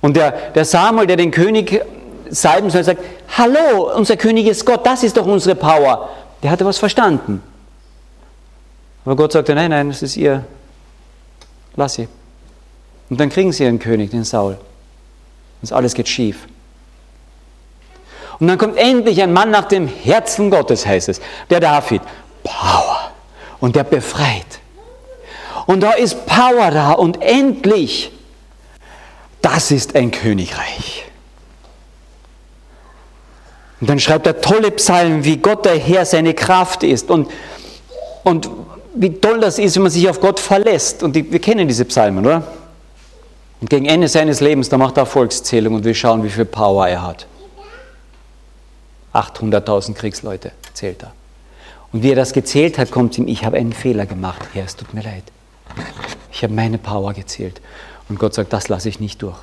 Und 0.00 0.16
der, 0.16 0.30
der 0.52 0.64
Samuel, 0.64 1.06
der 1.06 1.16
den 1.16 1.30
König 1.30 1.84
salben 2.30 2.70
soll, 2.70 2.84
sagt, 2.84 3.02
hallo, 3.36 3.94
unser 3.94 4.16
König 4.16 4.46
ist 4.46 4.64
Gott, 4.64 4.86
das 4.86 5.02
ist 5.02 5.18
doch 5.18 5.26
unsere 5.26 5.54
Power. 5.54 6.08
Der 6.42 6.50
hatte 6.50 6.64
was 6.64 6.78
verstanden. 6.78 7.42
Aber 9.04 9.16
Gott 9.16 9.32
sagte, 9.32 9.54
nein, 9.54 9.70
nein, 9.70 9.88
das 9.88 10.02
ist 10.02 10.16
ihr, 10.16 10.46
lass 11.76 11.94
sie. 11.94 12.08
Und 13.10 13.20
dann 13.20 13.28
kriegen 13.28 13.52
sie 13.52 13.64
ihren 13.64 13.78
König, 13.78 14.10
den 14.12 14.24
Saul. 14.24 14.56
Und 15.62 15.72
alles 15.72 15.94
geht 15.94 16.08
schief. 16.08 16.46
Und 18.38 18.48
dann 18.48 18.56
kommt 18.56 18.78
endlich 18.78 19.22
ein 19.22 19.32
Mann 19.32 19.50
nach 19.50 19.66
dem 19.66 19.86
Herzen 19.86 20.50
Gottes, 20.50 20.86
heißt 20.86 21.10
es, 21.10 21.20
der 21.50 21.60
David. 21.60 22.00
Power. 22.42 23.12
Und 23.60 23.76
der 23.76 23.84
befreit. 23.84 24.60
Und 25.66 25.82
da 25.82 25.92
ist 25.92 26.26
Power 26.26 26.70
da 26.70 26.92
und 26.92 27.22
endlich, 27.22 28.10
das 29.42 29.70
ist 29.70 29.94
ein 29.94 30.10
Königreich. 30.10 31.04
Und 33.80 33.88
dann 33.88 34.00
schreibt 34.00 34.26
er 34.26 34.40
tolle 34.40 34.70
Psalmen, 34.72 35.24
wie 35.24 35.36
Gott 35.36 35.64
der 35.64 35.76
Herr 35.76 36.04
seine 36.04 36.34
Kraft 36.34 36.82
ist 36.82 37.10
und, 37.10 37.30
und 38.24 38.50
wie 38.94 39.12
toll 39.12 39.40
das 39.40 39.58
ist, 39.58 39.76
wenn 39.76 39.82
man 39.82 39.92
sich 39.92 40.08
auf 40.08 40.20
Gott 40.20 40.40
verlässt. 40.40 41.02
Und 41.02 41.14
die, 41.14 41.30
wir 41.30 41.40
kennen 41.40 41.68
diese 41.68 41.84
Psalmen, 41.84 42.26
oder? 42.26 42.42
Und 43.60 43.68
gegen 43.68 43.86
Ende 43.86 44.08
seines 44.08 44.40
Lebens, 44.40 44.68
da 44.68 44.78
macht 44.78 44.96
er 44.96 45.06
Volkszählung 45.06 45.74
und 45.74 45.84
wir 45.84 45.94
schauen, 45.94 46.22
wie 46.24 46.30
viel 46.30 46.46
Power 46.46 46.88
er 46.88 47.02
hat. 47.02 47.26
800.000 49.12 49.94
Kriegsleute 49.94 50.52
zählt 50.72 51.02
er. 51.02 51.12
Und 51.92 52.02
wie 52.02 52.10
er 52.10 52.16
das 52.16 52.32
gezählt 52.32 52.78
hat, 52.78 52.90
kommt 52.90 53.18
ihm, 53.18 53.26
ich 53.26 53.44
habe 53.44 53.56
einen 53.56 53.72
Fehler 53.72 54.06
gemacht, 54.06 54.40
Herr, 54.52 54.64
es 54.64 54.76
tut 54.76 54.94
mir 54.94 55.02
leid. 55.02 55.24
Ich 56.32 56.42
habe 56.42 56.54
meine 56.54 56.78
Power 56.78 57.12
gezählt. 57.12 57.60
Und 58.08 58.18
Gott 58.18 58.34
sagt, 58.34 58.52
das 58.52 58.68
lasse 58.68 58.88
ich 58.88 59.00
nicht 59.00 59.20
durch. 59.22 59.38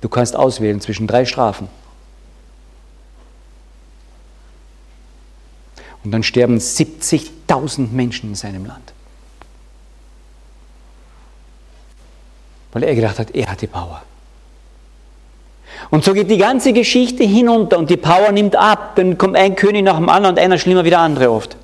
Du 0.00 0.08
kannst 0.08 0.36
auswählen 0.36 0.80
zwischen 0.80 1.06
drei 1.06 1.24
Strafen. 1.24 1.68
Und 6.02 6.10
dann 6.10 6.22
sterben 6.22 6.58
70.000 6.58 7.90
Menschen 7.90 8.30
in 8.30 8.34
seinem 8.34 8.66
Land. 8.66 8.93
Weil 12.74 12.82
er 12.82 12.94
gedacht 12.94 13.18
hat, 13.18 13.30
er 13.30 13.50
hat 13.50 13.62
die 13.62 13.66
Power. 13.66 14.02
Und 15.90 16.04
so 16.04 16.12
geht 16.12 16.30
die 16.30 16.38
ganze 16.38 16.72
Geschichte 16.72 17.24
hinunter 17.24 17.78
und 17.78 17.88
die 17.88 17.96
Power 17.96 18.32
nimmt 18.32 18.56
ab. 18.56 18.96
Dann 18.96 19.16
kommt 19.16 19.36
ein 19.36 19.54
König 19.54 19.84
nach 19.84 19.96
dem 19.96 20.08
anderen 20.08 20.36
und 20.36 20.42
einer 20.42 20.58
schlimmer 20.58 20.84
wie 20.84 20.90
der 20.90 20.98
andere 20.98 21.30
oft. 21.30 21.56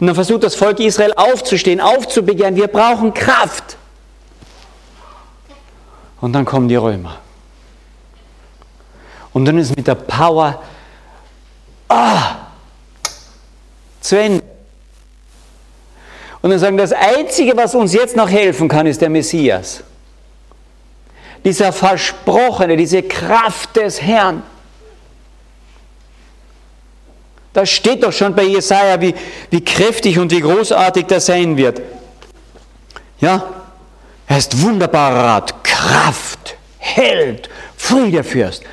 Und 0.00 0.08
dann 0.08 0.14
versucht 0.14 0.42
das 0.42 0.56
Volk 0.56 0.80
Israel 0.80 1.12
aufzustehen, 1.14 1.80
aufzubegehren. 1.80 2.56
Wir 2.56 2.66
brauchen 2.66 3.14
Kraft. 3.14 3.76
Und 6.20 6.32
dann 6.32 6.44
kommen 6.44 6.68
die 6.68 6.76
Römer. 6.76 7.18
Und 9.32 9.44
dann 9.44 9.58
ist 9.58 9.76
mit 9.76 9.86
der 9.86 9.94
Power 9.94 10.60
ah, 11.88 12.36
zu 14.00 14.18
Ende. 14.18 14.53
Und 16.44 16.50
dann 16.50 16.58
sagen, 16.58 16.76
das 16.76 16.92
Einzige, 16.92 17.56
was 17.56 17.74
uns 17.74 17.94
jetzt 17.94 18.16
noch 18.16 18.28
helfen 18.28 18.68
kann, 18.68 18.86
ist 18.86 19.00
der 19.00 19.08
Messias. 19.08 19.82
Dieser 21.42 21.72
Versprochene, 21.72 22.76
diese 22.76 23.02
Kraft 23.02 23.74
des 23.76 24.02
Herrn. 24.02 24.42
Das 27.54 27.70
steht 27.70 28.02
doch 28.02 28.12
schon 28.12 28.34
bei 28.34 28.42
Jesaja, 28.42 29.00
wie, 29.00 29.14
wie 29.48 29.64
kräftig 29.64 30.18
und 30.18 30.30
wie 30.32 30.42
großartig 30.42 31.06
das 31.06 31.24
sein 31.24 31.56
wird. 31.56 31.80
Ja, 33.20 33.46
er 34.26 34.36
ist 34.36 34.60
wunderbarer 34.60 35.24
Rat, 35.24 35.64
Kraft, 35.64 36.56
Held, 36.76 37.48
Friedefürst. 37.74 38.64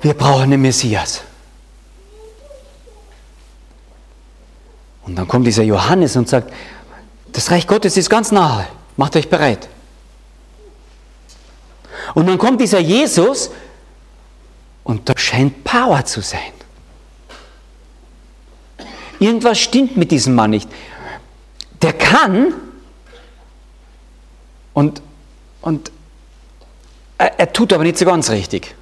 Wir 0.00 0.14
brauchen 0.14 0.52
den 0.52 0.62
Messias. 0.62 1.24
Und 5.08 5.16
dann 5.16 5.26
kommt 5.26 5.46
dieser 5.46 5.62
Johannes 5.62 6.16
und 6.16 6.28
sagt, 6.28 6.52
das 7.32 7.50
Reich 7.50 7.66
Gottes 7.66 7.96
ist 7.96 8.10
ganz 8.10 8.30
nahe, 8.30 8.68
macht 8.98 9.16
euch 9.16 9.30
bereit. 9.30 9.66
Und 12.14 12.26
dann 12.26 12.36
kommt 12.36 12.60
dieser 12.60 12.78
Jesus 12.78 13.50
und 14.84 15.08
da 15.08 15.14
scheint 15.16 15.64
Power 15.64 16.04
zu 16.04 16.20
sein. 16.20 16.52
Irgendwas 19.18 19.58
stimmt 19.58 19.96
mit 19.96 20.10
diesem 20.10 20.34
Mann 20.34 20.50
nicht. 20.50 20.68
Der 21.80 21.94
kann 21.94 22.52
und, 24.74 25.00
und 25.62 25.90
er, 27.16 27.40
er 27.40 27.52
tut 27.52 27.72
aber 27.72 27.82
nicht 27.82 27.96
so 27.96 28.04
ganz 28.04 28.28
richtig. 28.28 28.74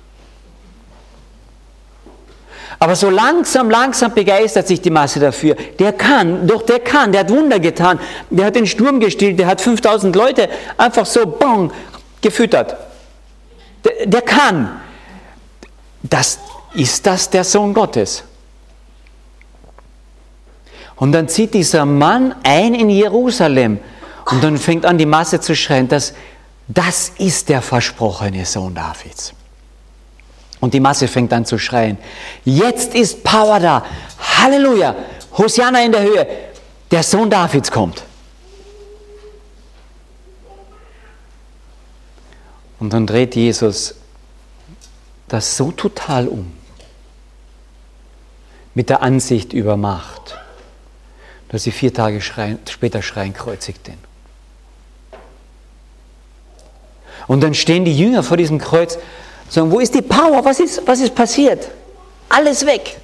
Aber 2.79 2.95
so 2.95 3.09
langsam, 3.09 3.71
langsam 3.71 4.13
begeistert 4.13 4.67
sich 4.67 4.81
die 4.81 4.91
Masse 4.91 5.19
dafür. 5.19 5.57
Der 5.79 5.93
kann, 5.93 6.47
doch 6.47 6.63
der 6.63 6.81
kann, 6.81 7.13
der 7.13 7.23
hat 7.23 7.31
Wunder 7.31 7.59
getan. 7.59 7.99
Der 8.31 8.47
hat 8.47 8.57
den 8.57 8.67
Sturm 8.67 9.01
gestillt, 9.01 9.39
der 9.39 9.47
hat 9.47 9.61
5000 9.61 10.15
Leute 10.15 10.49
einfach 10.77 11.07
so 11.07 11.27
bong, 11.27 11.73
gefüttert. 12.21 12.77
Der, 13.85 14.07
der 14.07 14.23
kann. 14.23 14.81
Das, 16.03 16.39
ist 16.77 17.07
das 17.07 17.31
der 17.31 17.45
Sohn 17.45 17.73
Gottes? 17.73 18.23
Und 20.97 21.13
dann 21.13 21.29
zieht 21.29 21.55
dieser 21.55 21.85
Mann 21.85 22.35
ein 22.43 22.75
in 22.75 22.91
Jerusalem 22.91 23.79
und 24.31 24.43
dann 24.43 24.57
fängt 24.57 24.87
an 24.87 24.99
die 24.99 25.07
Masse 25.07 25.41
zu 25.41 25.55
schreien, 25.55 25.89
dass 25.89 26.15
das 26.69 27.13
ist 27.19 27.49
der 27.49 27.63
versprochene 27.63 28.45
Sohn 28.45 28.75
Davids. 28.75 29.36
Und 30.67 30.75
die 30.75 30.81
Masse 30.81 31.07
fängt 31.07 31.33
an 31.33 31.45
zu 31.45 31.61
schreien. 31.61 31.97
Jetzt 32.45 32.97
ist 32.97 33.23
Power 33.23 33.61
da. 33.61 33.87
Halleluja, 34.19 34.97
Hosianna 35.39 35.85
in 35.85 35.93
der 35.93 36.03
Höhe, 36.03 36.27
der 36.91 37.05
Sohn 37.05 37.31
Davids 37.31 37.71
kommt. 37.71 38.03
Und 42.81 42.93
dann 42.93 43.07
dreht 43.07 43.37
Jesus 43.37 43.95
das 45.29 45.57
so 45.57 45.71
total 45.71 46.27
um, 46.27 46.53
mit 48.75 48.91
der 48.91 49.03
Ansicht 49.03 49.53
über 49.53 49.77
Macht, 49.77 50.37
dass 51.49 51.63
sie 51.63 51.71
vier 51.71 51.95
Tage 51.95 52.21
schreien, 52.21 52.59
später 52.69 53.03
schreien, 53.03 53.35
kreuzigt 53.35 53.87
den. 53.87 53.99
Und 57.29 57.45
dann 57.45 57.55
stehen 57.55 57.85
die 57.85 57.97
Jünger 57.97 58.25
vor 58.25 58.37
diesem 58.37 58.59
Kreuz 58.59 58.99
sagen, 59.49 59.71
wo 59.71 59.81
ist 59.81 59.95
die 59.95 60.03
Power? 60.03 60.45
Was 60.45 60.61
ist, 60.61 60.83
was 60.87 61.01
ist 61.01 61.15
passiert? 61.15 61.69
Alles 62.29 62.67
weg. 62.67 62.99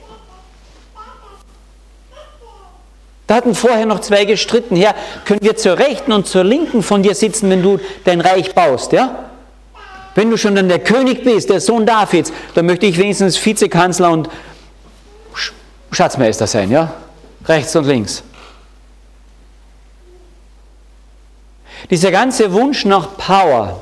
Da 3.26 3.36
hatten 3.36 3.54
vorher 3.54 3.86
noch 3.86 4.00
zwei 4.00 4.24
gestritten, 4.24 4.76
Herr, 4.76 4.94
können 5.24 5.40
wir 5.42 5.56
zur 5.56 5.78
Rechten 5.78 6.12
und 6.12 6.26
zur 6.26 6.44
Linken 6.44 6.82
von 6.82 7.02
dir 7.02 7.14
sitzen, 7.14 7.48
wenn 7.50 7.62
du 7.62 7.78
dein 8.04 8.20
Reich 8.20 8.54
baust, 8.54 8.92
ja? 8.92 9.30
Wenn 10.14 10.28
du 10.28 10.36
schon 10.36 10.54
dann 10.54 10.68
der 10.68 10.80
König 10.80 11.24
bist, 11.24 11.48
der 11.48 11.60
Sohn 11.60 11.86
Davids, 11.86 12.32
dann 12.54 12.66
möchte 12.66 12.84
ich 12.84 12.98
wenigstens 12.98 13.42
Vizekanzler 13.42 14.10
und 14.10 14.28
Schatzmeister 15.90 16.46
sein, 16.46 16.70
ja? 16.70 16.92
Rechts 17.46 17.74
und 17.74 17.86
links. 17.86 18.22
Dieser 21.90 22.10
ganze 22.10 22.52
Wunsch 22.52 22.84
nach 22.84 23.16
Power 23.16 23.80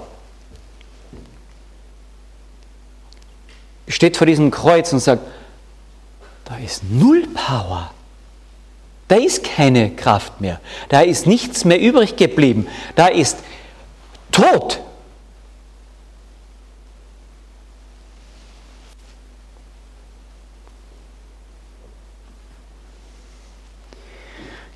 steht 3.90 4.16
vor 4.16 4.26
diesem 4.26 4.50
Kreuz 4.50 4.92
und 4.92 5.00
sagt, 5.00 5.22
da 6.44 6.56
ist 6.58 6.82
null 6.84 7.26
Power. 7.34 7.92
Da 9.08 9.16
ist 9.16 9.42
keine 9.42 9.90
Kraft 9.90 10.40
mehr. 10.40 10.60
Da 10.88 11.00
ist 11.00 11.26
nichts 11.26 11.64
mehr 11.64 11.80
übrig 11.80 12.16
geblieben. 12.16 12.68
Da 12.94 13.08
ist 13.08 13.38
Tod. 14.30 14.80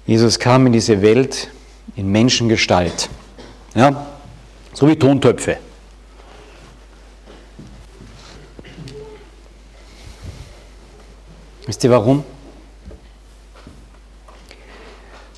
Jesus 0.07 0.39
kam 0.39 0.67
in 0.67 0.73
diese 0.73 1.01
Welt 1.01 1.49
in 1.97 2.09
Menschengestalt. 2.09 3.09
Ja, 3.75 4.07
so 4.73 4.87
wie 4.87 4.97
Tontöpfe. 4.97 5.59
Wisst 11.85 11.91
ihr 11.91 11.99
warum? 11.99 12.25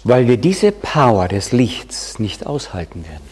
Weil 0.05 0.29
wir 0.29 0.37
diese 0.37 0.71
Power 0.71 1.27
des 1.27 1.51
Lichts 1.51 2.21
nicht 2.21 2.47
aushalten 2.47 3.05
werden. 3.05 3.25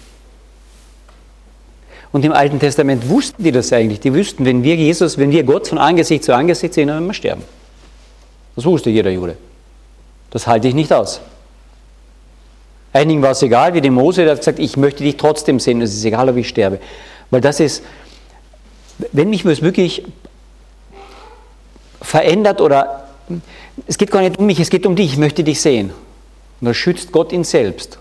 Und 2.11 2.25
im 2.25 2.33
Alten 2.33 2.59
Testament 2.59 3.09
wussten 3.09 3.45
die 3.45 3.53
das 3.53 3.73
eigentlich. 3.73 4.01
Die 4.01 4.13
wüssten, 4.13 4.45
wenn 4.45 4.65
wir 4.65 4.75
Jesus, 4.75 5.17
wenn 5.17 5.31
wir 5.31 5.45
Gott 5.45 5.69
von 5.69 5.79
Angesicht 5.79 6.25
zu 6.25 6.35
Angesicht 6.35 6.75
sehen, 6.75 6.89
dann 6.89 6.97
werden 6.97 7.07
wir 7.07 7.15
sterben. 7.15 7.45
Das 8.57 8.65
wusste 8.65 8.91
jeder 8.91 9.13
Jude. 9.13 9.37
Das 10.31 10.49
halte 10.49 10.67
ich 10.67 10.75
nicht 10.75 10.93
aus. 10.93 11.21
Einigen 12.93 13.23
war 13.23 13.31
es 13.31 13.43
egal, 13.43 13.75
wie 13.75 13.81
dem 13.81 13.95
Mose, 13.95 14.23
der 14.25 14.33
hat 14.33 14.41
gesagt, 14.41 14.59
ich 14.59 14.77
möchte 14.77 15.05
dich 15.05 15.17
trotzdem 15.19 15.61
sehen, 15.61 15.81
es 15.83 15.95
ist 15.95 16.05
egal, 16.05 16.29
ob 16.31 16.37
ich 16.37 16.49
sterbe. 16.49 16.81
Weil 17.31 17.43
das 17.43 17.61
ist, 17.61 17.85
wenn 19.13 19.31
mich 19.31 19.45
was 19.45 19.63
wirklich 19.63 20.03
verändert 22.03 22.61
oder 22.61 23.04
es 23.87 23.99
geht 23.99 24.11
gar 24.11 24.21
nicht 24.21 24.39
um 24.39 24.47
mich, 24.47 24.61
es 24.61 24.71
geht 24.71 24.87
um 24.87 24.97
dich, 24.97 25.13
ich 25.13 25.19
möchte 25.19 25.45
dich 25.45 25.61
sehen. 25.61 25.91
Und 26.61 26.67
da 26.67 26.75
schützt 26.75 27.13
Gott 27.13 27.33
ihn 27.33 27.45
selbst 27.45 27.99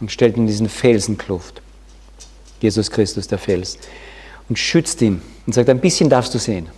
und 0.00 0.12
stellt 0.12 0.36
ihn 0.36 0.46
diesen 0.46 0.68
Felsenkluft. 0.68 1.62
Jesus 2.60 2.90
Christus, 2.90 3.28
der 3.28 3.38
Fels. 3.38 3.78
Und 4.48 4.58
schützt 4.58 5.02
ihn 5.02 5.22
und 5.46 5.52
sagt, 5.52 5.68
ein 5.68 5.80
bisschen 5.80 6.08
darfst 6.08 6.34
du 6.34 6.38
sehen. 6.38 6.68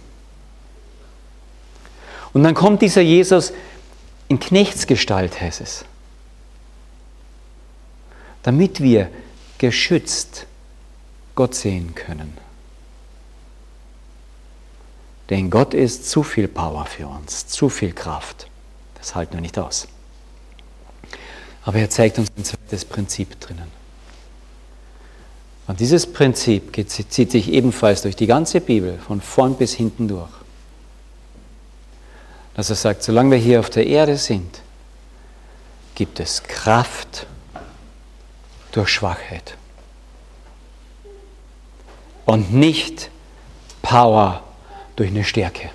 Und 2.33 2.45
dann 2.45 2.55
kommt 2.55 2.83
dieser 2.83 3.03
Jesus 3.03 3.53
in 4.29 4.39
Knechtsgestalt, 4.39 5.41
heißt 5.41 5.61
es. 5.61 5.85
Damit 8.43 8.81
wir 8.81 9.11
geschützt 9.59 10.47
Gott 11.35 11.55
sehen 11.55 11.95
können. 11.95 12.37
Denn 15.31 15.51
Gott 15.51 15.75
ist 15.75 16.09
zu 16.09 16.23
viel 16.23 16.49
Power 16.49 16.87
für 16.87 17.07
uns, 17.07 17.47
zu 17.47 17.69
viel 17.69 17.93
Kraft. 17.93 18.49
Das 18.95 19.15
halten 19.15 19.35
wir 19.35 19.41
nicht 19.41 19.59
aus. 19.59 19.89
Aber 21.65 21.79
er 21.79 21.91
zeigt 21.91 22.19
uns 22.19 22.31
ein 22.37 22.45
zweites 22.45 22.85
Prinzip 22.85 23.39
drinnen. 23.41 23.71
Und 25.67 25.81
dieses 25.81 26.11
Prinzip 26.11 26.75
zieht 26.89 27.31
sich 27.31 27.53
ebenfalls 27.53 28.01
durch 28.01 28.17
die 28.17 28.27
ganze 28.27 28.63
Bibel, 28.63 28.99
von 28.99 29.21
vorn 29.21 29.55
bis 29.57 29.75
hinten 29.75 30.09
durch. 30.09 30.31
Dass 32.55 32.71
er 32.71 32.77
sagt, 32.77 33.03
solange 33.03 33.33
wir 33.33 33.39
hier 33.39 33.61
auf 33.61 33.69
der 33.69 33.87
Erde 33.87 34.17
sind, 34.17 34.63
gibt 35.95 36.21
es 36.21 36.43
Kraft 36.43 37.27
durch 38.73 38.89
Schwachheit. 38.89 39.57
Und 42.25 42.53
nicht 42.53 43.11
Power 43.83 44.43
durch 44.99 45.11
eine 45.11 45.23
Stärke. 45.23 45.71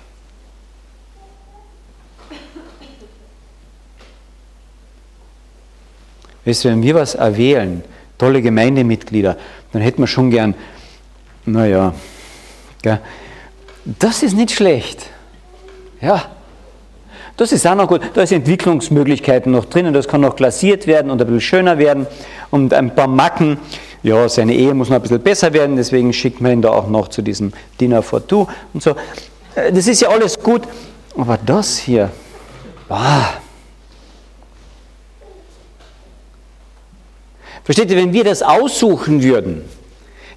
Weißt 6.44 6.64
du, 6.64 6.68
wenn 6.68 6.82
wir 6.82 6.94
was 6.94 7.14
erwählen, 7.14 7.82
tolle 8.18 8.42
Gemeindemitglieder, 8.42 9.38
dann 9.72 9.80
hätten 9.80 10.02
wir 10.02 10.06
schon 10.06 10.30
gern, 10.30 10.54
naja, 11.46 11.94
gell, 12.82 13.00
das 13.86 14.22
ist 14.22 14.36
nicht 14.36 14.50
schlecht. 14.50 15.06
Ja, 16.02 16.26
das 17.38 17.50
ist 17.52 17.66
auch 17.66 17.74
noch 17.74 17.88
gut. 17.88 18.02
Da 18.12 18.26
sind 18.26 18.40
Entwicklungsmöglichkeiten 18.42 19.52
noch 19.52 19.64
drinnen, 19.64 19.94
das 19.94 20.06
kann 20.06 20.20
noch 20.20 20.36
glasiert 20.36 20.86
werden 20.86 21.10
und 21.10 21.18
ein 21.18 21.26
bisschen 21.26 21.40
schöner 21.40 21.78
werden 21.78 22.06
und 22.50 22.74
ein 22.74 22.94
paar 22.94 23.08
Macken 23.08 23.58
ja, 24.04 24.28
seine 24.28 24.54
Ehe 24.54 24.74
muss 24.74 24.90
noch 24.90 24.96
ein 24.96 25.02
bisschen 25.02 25.20
besser 25.20 25.52
werden, 25.54 25.76
deswegen 25.76 26.12
schickt 26.12 26.40
man 26.40 26.52
ihn 26.52 26.62
da 26.62 26.68
auch 26.68 26.88
noch 26.88 27.08
zu 27.08 27.22
diesem 27.22 27.52
Dinner 27.80 28.02
for 28.02 28.24
Two 28.24 28.46
und 28.74 28.82
so. 28.82 28.90
Äh, 29.54 29.72
das 29.72 29.86
ist 29.86 30.02
ja 30.02 30.10
alles 30.10 30.38
gut, 30.38 30.62
aber 31.16 31.38
das 31.44 31.78
hier, 31.78 32.10
ah. 32.90 33.30
Versteht 37.64 37.90
ihr, 37.90 37.96
wenn 37.96 38.12
wir 38.12 38.24
das 38.24 38.42
aussuchen 38.42 39.22
würden, 39.22 39.64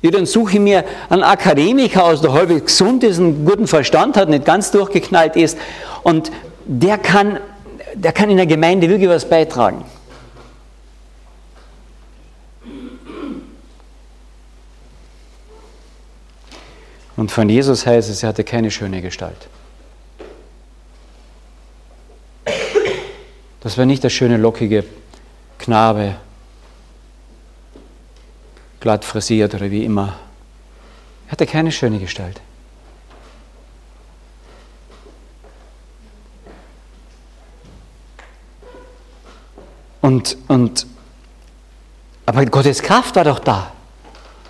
ja, 0.01 0.11
dann 0.11 0.25
suche 0.25 0.53
ich 0.53 0.59
mir 0.59 0.85
einen 1.09 1.23
Akademiker 1.23 2.05
aus, 2.05 2.21
der 2.21 2.31
halb 2.31 2.65
gesund 2.65 3.03
ist, 3.03 3.19
einen 3.19 3.43
guten 3.45 3.67
Verstand 3.67 4.15
hat, 4.15 4.29
nicht 4.29 4.45
ganz 4.45 4.71
durchgeknallt 4.71 5.35
ist 5.35 5.57
und 6.03 6.31
der 6.65 6.97
kann, 6.97 7.39
der 7.95 8.13
kann 8.13 8.29
in 8.29 8.37
der 8.37 8.45
Gemeinde 8.45 8.87
wirklich 8.87 9.09
was 9.09 9.27
beitragen. 9.27 9.83
Und 17.17 17.31
von 17.31 17.49
Jesus 17.49 17.85
heißt 17.85 18.09
es, 18.09 18.23
er 18.23 18.29
hatte 18.29 18.43
keine 18.43 18.71
schöne 18.71 19.01
Gestalt. 19.01 19.49
Das 23.59 23.77
war 23.77 23.85
nicht 23.85 24.03
der 24.03 24.09
schöne, 24.09 24.37
lockige 24.37 24.85
Knabe, 25.57 26.15
glatt 28.79 29.03
frisiert 29.03 29.55
oder 29.55 29.71
wie 29.71 29.83
immer. 29.83 30.19
Er 31.27 31.31
hatte 31.31 31.47
keine 31.47 31.71
schöne 31.71 31.99
Gestalt. 31.99 32.39
Und, 40.01 40.37
und, 40.47 40.85
aber 42.27 42.45
Gottes 42.45 42.81
Kraft 42.83 43.15
war 43.15 43.23
doch 43.23 43.39
da. 43.39 43.73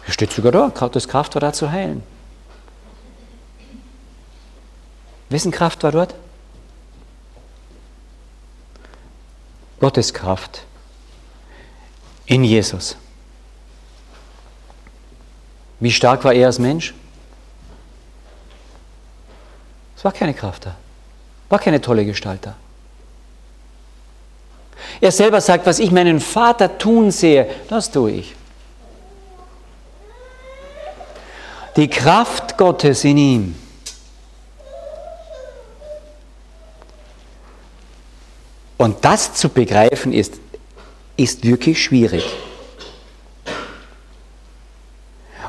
Er 0.05 0.13
steht 0.13 0.31
sogar 0.31 0.51
da, 0.51 0.67
Gottes 0.67 1.07
Kraft 1.07 1.33
war 1.33 1.39
da 1.39 1.53
zu 1.53 1.71
heilen. 1.71 2.03
Wessen 5.29 5.51
Kraft 5.51 5.83
war 5.83 5.91
dort? 5.91 6.15
Gottes 9.79 10.13
Kraft 10.13 10.63
in 12.25 12.43
Jesus. 12.43 12.95
Wie 15.79 15.91
stark 15.91 16.23
war 16.23 16.33
er 16.33 16.47
als 16.47 16.59
Mensch? 16.59 16.93
Es 19.95 20.03
war 20.03 20.11
keine 20.11 20.33
Kraft 20.33 20.65
da. 20.65 20.75
War 21.49 21.59
keine 21.59 21.79
tolle 21.79 22.05
Gestalt 22.05 22.45
da. 22.45 22.55
Er 24.99 25.11
selber 25.11 25.41
sagt, 25.41 25.65
was 25.65 25.79
ich 25.79 25.91
meinen 25.91 26.19
Vater 26.19 26.77
tun 26.77 27.11
sehe, 27.11 27.49
das 27.69 27.91
tue 27.91 28.11
ich. 28.11 28.35
Die 31.75 31.87
Kraft 31.87 32.57
Gottes 32.57 33.03
in 33.03 33.17
ihm 33.17 33.66
Und 38.77 39.03
das 39.03 39.33
zu 39.33 39.49
begreifen 39.49 40.13
ist, 40.13 40.35
ist 41.15 41.43
wirklich 41.43 41.83
schwierig. 41.83 42.25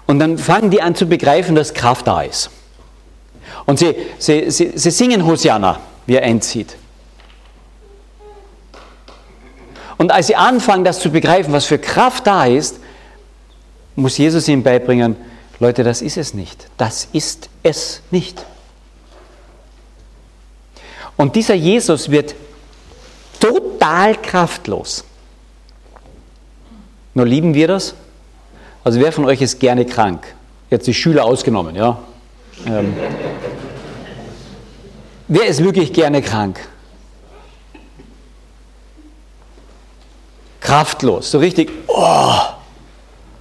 Und 0.07 0.19
dann 0.19 0.39
fangen 0.39 0.71
die 0.71 0.81
an 0.81 0.95
zu 0.95 1.07
begreifen, 1.07 1.55
dass 1.55 1.75
Kraft 1.75 2.07
da 2.07 2.23
ist. 2.23 2.51
Und 3.67 3.79
sie, 3.79 3.95
sie, 4.19 4.51
sie, 4.51 4.73
sie 4.75 4.91
singen 4.91 5.27
Hosianna, 5.27 5.79
wie 6.07 6.15
er 6.15 6.23
einzieht. 6.23 6.77
Und 9.99 10.11
als 10.13 10.29
sie 10.29 10.37
anfangen, 10.37 10.85
das 10.85 11.01
zu 11.01 11.11
begreifen, 11.11 11.53
was 11.53 11.67
für 11.67 11.79
Kraft 11.79 12.27
da 12.27 12.47
ist, 12.47 12.79
muss 13.97 14.17
Jesus 14.17 14.49
ihnen 14.49 14.63
beibringen, 14.63 15.17
Leute, 15.61 15.83
das 15.83 16.01
ist 16.01 16.17
es 16.17 16.33
nicht. 16.33 16.69
Das 16.79 17.09
ist 17.13 17.51
es 17.63 18.01
nicht. 18.11 18.43
Und 21.17 21.35
dieser 21.35 21.55
Jesus 21.55 22.11
wird 22.11 22.35
total 23.39 24.15
kraftlos. 24.17 25.05
Nur 27.15 27.27
lieben 27.27 27.55
wir 27.55 27.69
das? 27.69 27.95
Also 28.85 29.01
wer 29.01 29.13
von 29.13 29.25
euch 29.25 29.43
ist 29.43 29.59
gerne 29.59 29.85
krank? 29.85 30.35
Jetzt 30.71 30.87
die 30.87 30.95
Schüler 30.95 31.25
ausgenommen, 31.25 31.75
ja? 31.75 31.99
Ähm, 32.67 32.95
wer 35.27 35.47
ist 35.47 35.63
wirklich 35.63 35.93
gerne 35.93 36.23
krank? 36.23 36.61
Kraftlos, 40.61 41.31
so 41.31 41.39
richtig, 41.39 41.71
oh, 41.87 42.41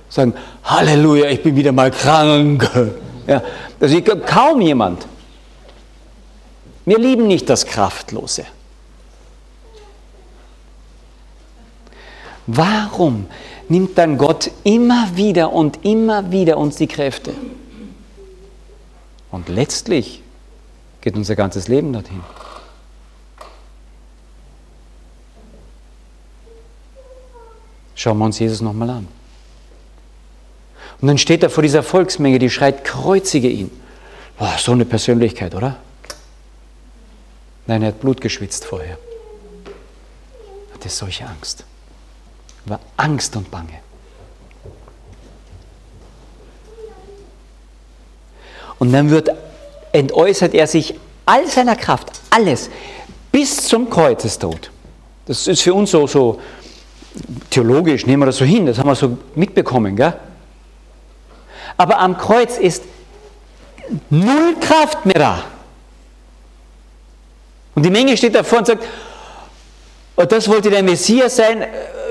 sagen, 0.09 0.33
Halleluja, 0.63 1.29
ich 1.29 1.43
bin 1.43 1.55
wieder 1.55 1.71
mal 1.71 1.91
krank. 1.91 2.69
Ja, 3.27 3.43
also 3.79 4.01
kaum 4.25 4.61
jemand. 4.61 5.05
Wir 6.85 6.97
lieben 6.97 7.27
nicht 7.27 7.49
das 7.49 7.65
Kraftlose. 7.65 8.45
Warum 12.47 13.27
nimmt 13.67 13.97
dann 13.97 14.17
Gott 14.17 14.51
immer 14.63 15.15
wieder 15.15 15.51
und 15.51 15.83
immer 15.85 16.31
wieder 16.31 16.57
uns 16.57 16.77
die 16.77 16.87
Kräfte? 16.87 17.33
Und 19.29 19.49
letztlich 19.49 20.23
geht 21.01 21.15
unser 21.15 21.35
ganzes 21.35 21.67
Leben 21.67 21.91
dorthin. 21.91 22.21
Schauen 27.95 28.17
wir 28.17 28.25
uns 28.25 28.39
Jesus 28.39 28.61
nochmal 28.61 28.91
an. 28.91 29.07
Und 31.01 31.07
dann 31.07 31.17
steht 31.17 31.43
er 31.43 31.49
vor 31.49 31.63
dieser 31.63 31.83
Volksmenge, 31.83 32.39
die 32.39 32.49
schreit, 32.49 32.85
kreuzige 32.85 33.49
ihn. 33.49 33.69
Oh, 34.39 34.47
so 34.57 34.71
eine 34.71 34.85
Persönlichkeit, 34.85 35.53
oder? 35.53 35.77
Nein, 37.65 37.81
er 37.81 37.89
hat 37.89 37.99
Blut 37.99 38.21
geschwitzt 38.21 38.65
vorher. 38.65 38.97
Er 40.69 40.73
hatte 40.75 40.89
solche 40.89 41.25
Angst. 41.25 41.65
War 42.67 42.79
Angst 42.97 43.35
und 43.35 43.49
Bange. 43.49 43.79
Und 48.79 48.91
dann 48.91 49.09
wird 49.09 49.29
entäußert 49.91 50.53
er 50.53 50.67
sich 50.67 50.95
all 51.25 51.47
seiner 51.47 51.75
Kraft, 51.75 52.11
alles, 52.29 52.69
bis 53.31 53.67
zum 53.67 53.89
Kreuzestod. 53.89 54.71
Das 55.25 55.47
ist 55.47 55.61
für 55.61 55.73
uns 55.73 55.91
so, 55.91 56.07
so 56.07 56.39
theologisch, 57.49 58.05
nehmen 58.05 58.21
wir 58.21 58.27
das 58.27 58.37
so 58.37 58.45
hin, 58.45 58.65
das 58.65 58.77
haben 58.77 58.87
wir 58.87 58.95
so 58.95 59.17
mitbekommen. 59.35 59.95
Gell? 59.95 60.13
Aber 61.75 61.99
am 61.99 62.17
Kreuz 62.17 62.57
ist 62.57 62.83
null 64.09 64.55
Kraft 64.59 65.05
mehr 65.05 65.19
da. 65.19 65.43
Und 67.75 67.83
die 67.83 67.89
Menge 67.89 68.17
steht 68.17 68.35
davor 68.35 68.59
und 68.59 68.67
sagt, 68.67 68.83
oh, 70.15 70.23
das 70.23 70.47
wollte 70.47 70.69
der 70.69 70.83
Messias 70.83 71.35
sein, 71.35 71.65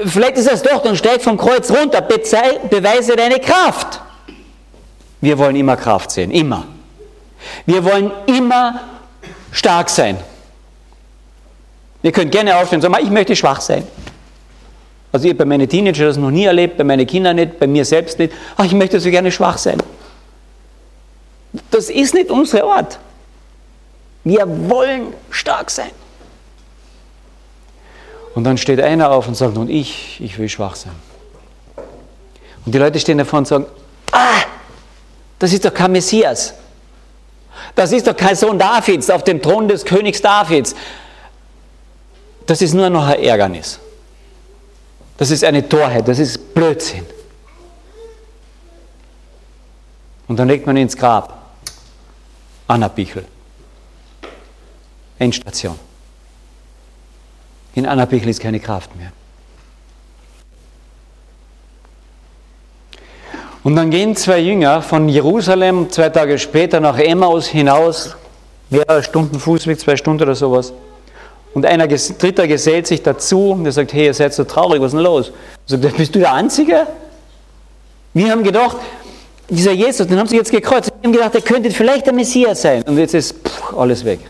vielleicht 0.05 0.37
ist 0.37 0.51
das 0.51 0.63
doch, 0.63 0.83
dann 0.83 0.97
steig 0.97 1.23
vom 1.23 1.37
Kreuz 1.37 1.71
runter, 1.71 2.01
beweise 2.01 3.17
deine 3.17 3.41
Kraft. 3.41 4.01
Wir 5.21 5.39
wollen 5.39 5.57
immer 5.57 5.77
Kraft 5.77 6.11
sehen, 6.11 6.31
immer. 6.31 6.67
Wir 7.65 7.85
wollen 7.85 8.11
immer 8.27 8.81
stark 9.53 9.89
sein. 9.89 10.19
Ihr 12.03 12.13
könnt 12.13 12.31
gerne 12.31 12.57
aufstehen 12.57 12.79
und 12.79 12.93
sagen, 12.93 13.05
ich 13.05 13.11
möchte 13.11 13.35
schwach 13.35 13.61
sein. 13.61 13.87
Also 15.13 15.25
ich 15.27 15.31
habe 15.31 15.39
bei 15.39 15.45
meinen 15.45 15.69
Teenagern 15.69 16.07
das 16.07 16.17
noch 16.17 16.31
nie 16.31 16.45
erlebt, 16.45 16.77
bei 16.77 16.85
meinen 16.85 17.07
Kindern 17.07 17.37
nicht, 17.37 17.59
bei 17.59 17.67
mir 17.67 17.85
selbst 17.85 18.19
nicht. 18.19 18.33
Ach, 18.57 18.65
ich 18.65 18.73
möchte 18.73 19.01
so 19.01 19.11
gerne 19.11 19.33
schwach 19.33 19.59
sein. 19.59 19.79
Das 21.71 21.89
ist 21.89 22.15
nicht 22.15 22.31
unser 22.31 22.67
Ort. 22.67 22.99
Wir 24.25 24.47
wollen 24.69 25.15
stark 25.31 25.71
sein. 25.71 25.91
Und 28.37 28.45
dann 28.45 28.59
steht 28.59 28.83
einer 28.83 29.13
auf 29.13 29.29
und 29.29 29.35
sagt, 29.35 29.57
und 29.57 29.71
ich, 29.71 30.21
ich 30.21 30.39
will 30.39 30.51
schwach 30.51 30.77
sein. 30.77 30.93
Und 32.67 32.75
die 32.75 32.77
Leute 32.77 33.01
stehen 33.01 33.17
davor 33.17 33.39
und 33.39 33.49
sagen, 33.49 33.65
ah, 34.13 34.43
das 35.39 35.55
ist 35.55 35.65
doch 35.65 35.73
kein 35.73 35.91
Messias. 35.91 36.53
Das 37.75 37.93
ist 37.93 38.07
doch 38.07 38.15
kein 38.15 38.37
Sohn 38.37 38.59
Davids 38.59 39.09
auf 39.09 39.25
dem 39.25 39.41
Thron 39.41 39.67
des 39.69 39.87
Königs 39.87 40.21
Davids. 40.21 40.75
Das 42.45 42.61
ist 42.61 42.75
nur 42.75 42.91
noch 42.91 43.07
ein 43.07 43.23
Ärgernis. 43.23 43.81
Das 45.17 45.31
ist 45.31 45.43
eine 45.43 45.67
Torheit, 45.67 46.07
das 46.07 46.19
ist 46.19 46.53
Blödsinn. 46.53 47.07
Und 50.29 50.37
dann 50.37 50.49
legt 50.49 50.67
man 50.67 50.77
ihn 50.77 50.83
ins 50.83 50.97
Grab. 50.99 51.39
Anna 52.67 52.89
Bichel. 52.89 53.25
Endstation. 55.19 55.86
In 57.77 57.85
Anna 57.87 58.07
Bichel 58.07 58.31
ist 58.31 58.41
keine 58.41 58.59
Kraft 58.59 58.97
mehr. 58.97 59.13
Und 63.63 63.77
dann 63.77 63.91
gehen 63.91 64.17
zwei 64.17 64.39
Jünger 64.39 64.81
von 64.81 65.09
Jerusalem 65.09 65.91
zwei 65.91 66.09
Tage 66.09 66.39
später 66.39 66.81
nach 66.81 66.99
Emmaus 66.99 67.47
hinaus, 67.47 68.17
mehrere 68.71 69.03
Stunden 69.03 69.39
Fußweg, 69.39 69.79
zwei 69.79 69.97
Stunden 69.97 70.23
oder 70.23 70.35
sowas. 70.35 70.73
Und 71.53 71.67
einer 71.67 71.87
Dritter 71.87 72.49
gesellt 72.49 72.87
sich 72.87 73.03
dazu 73.03 73.51
und 73.51 73.65
der 73.65 73.73
sagt, 73.73 73.93
hey, 73.93 74.07
ihr 74.07 74.15
seid 74.15 74.33
so 74.33 74.45
traurig, 74.45 74.81
was 74.81 74.89
ist 74.89 74.95
denn 74.95 75.05
los? 75.05 75.31
Und 75.71 75.83
sagt, 75.83 75.97
bist 75.99 76.15
du 76.15 76.21
der 76.21 76.33
Einzige? 76.33 76.87
Wir 78.15 78.31
haben 78.31 78.43
gedacht, 78.43 78.79
dieser 79.51 79.73
Jesus, 79.73 80.07
den 80.07 80.19
haben 80.19 80.29
sie 80.29 80.37
jetzt 80.37 80.51
gekreuzt. 80.51 80.91
Wir 81.01 81.09
haben 81.09 81.13
gedacht, 81.13 81.35
er 81.35 81.43
könnte 81.43 81.71
vielleicht 81.71 82.07
der 82.07 82.15
Messias 82.15 82.63
sein. 82.63 82.83
Und 82.85 82.97
jetzt 82.97 83.13
ist 83.13 83.35
pff, 83.47 83.75
alles 83.77 84.03
weg. 84.05 84.21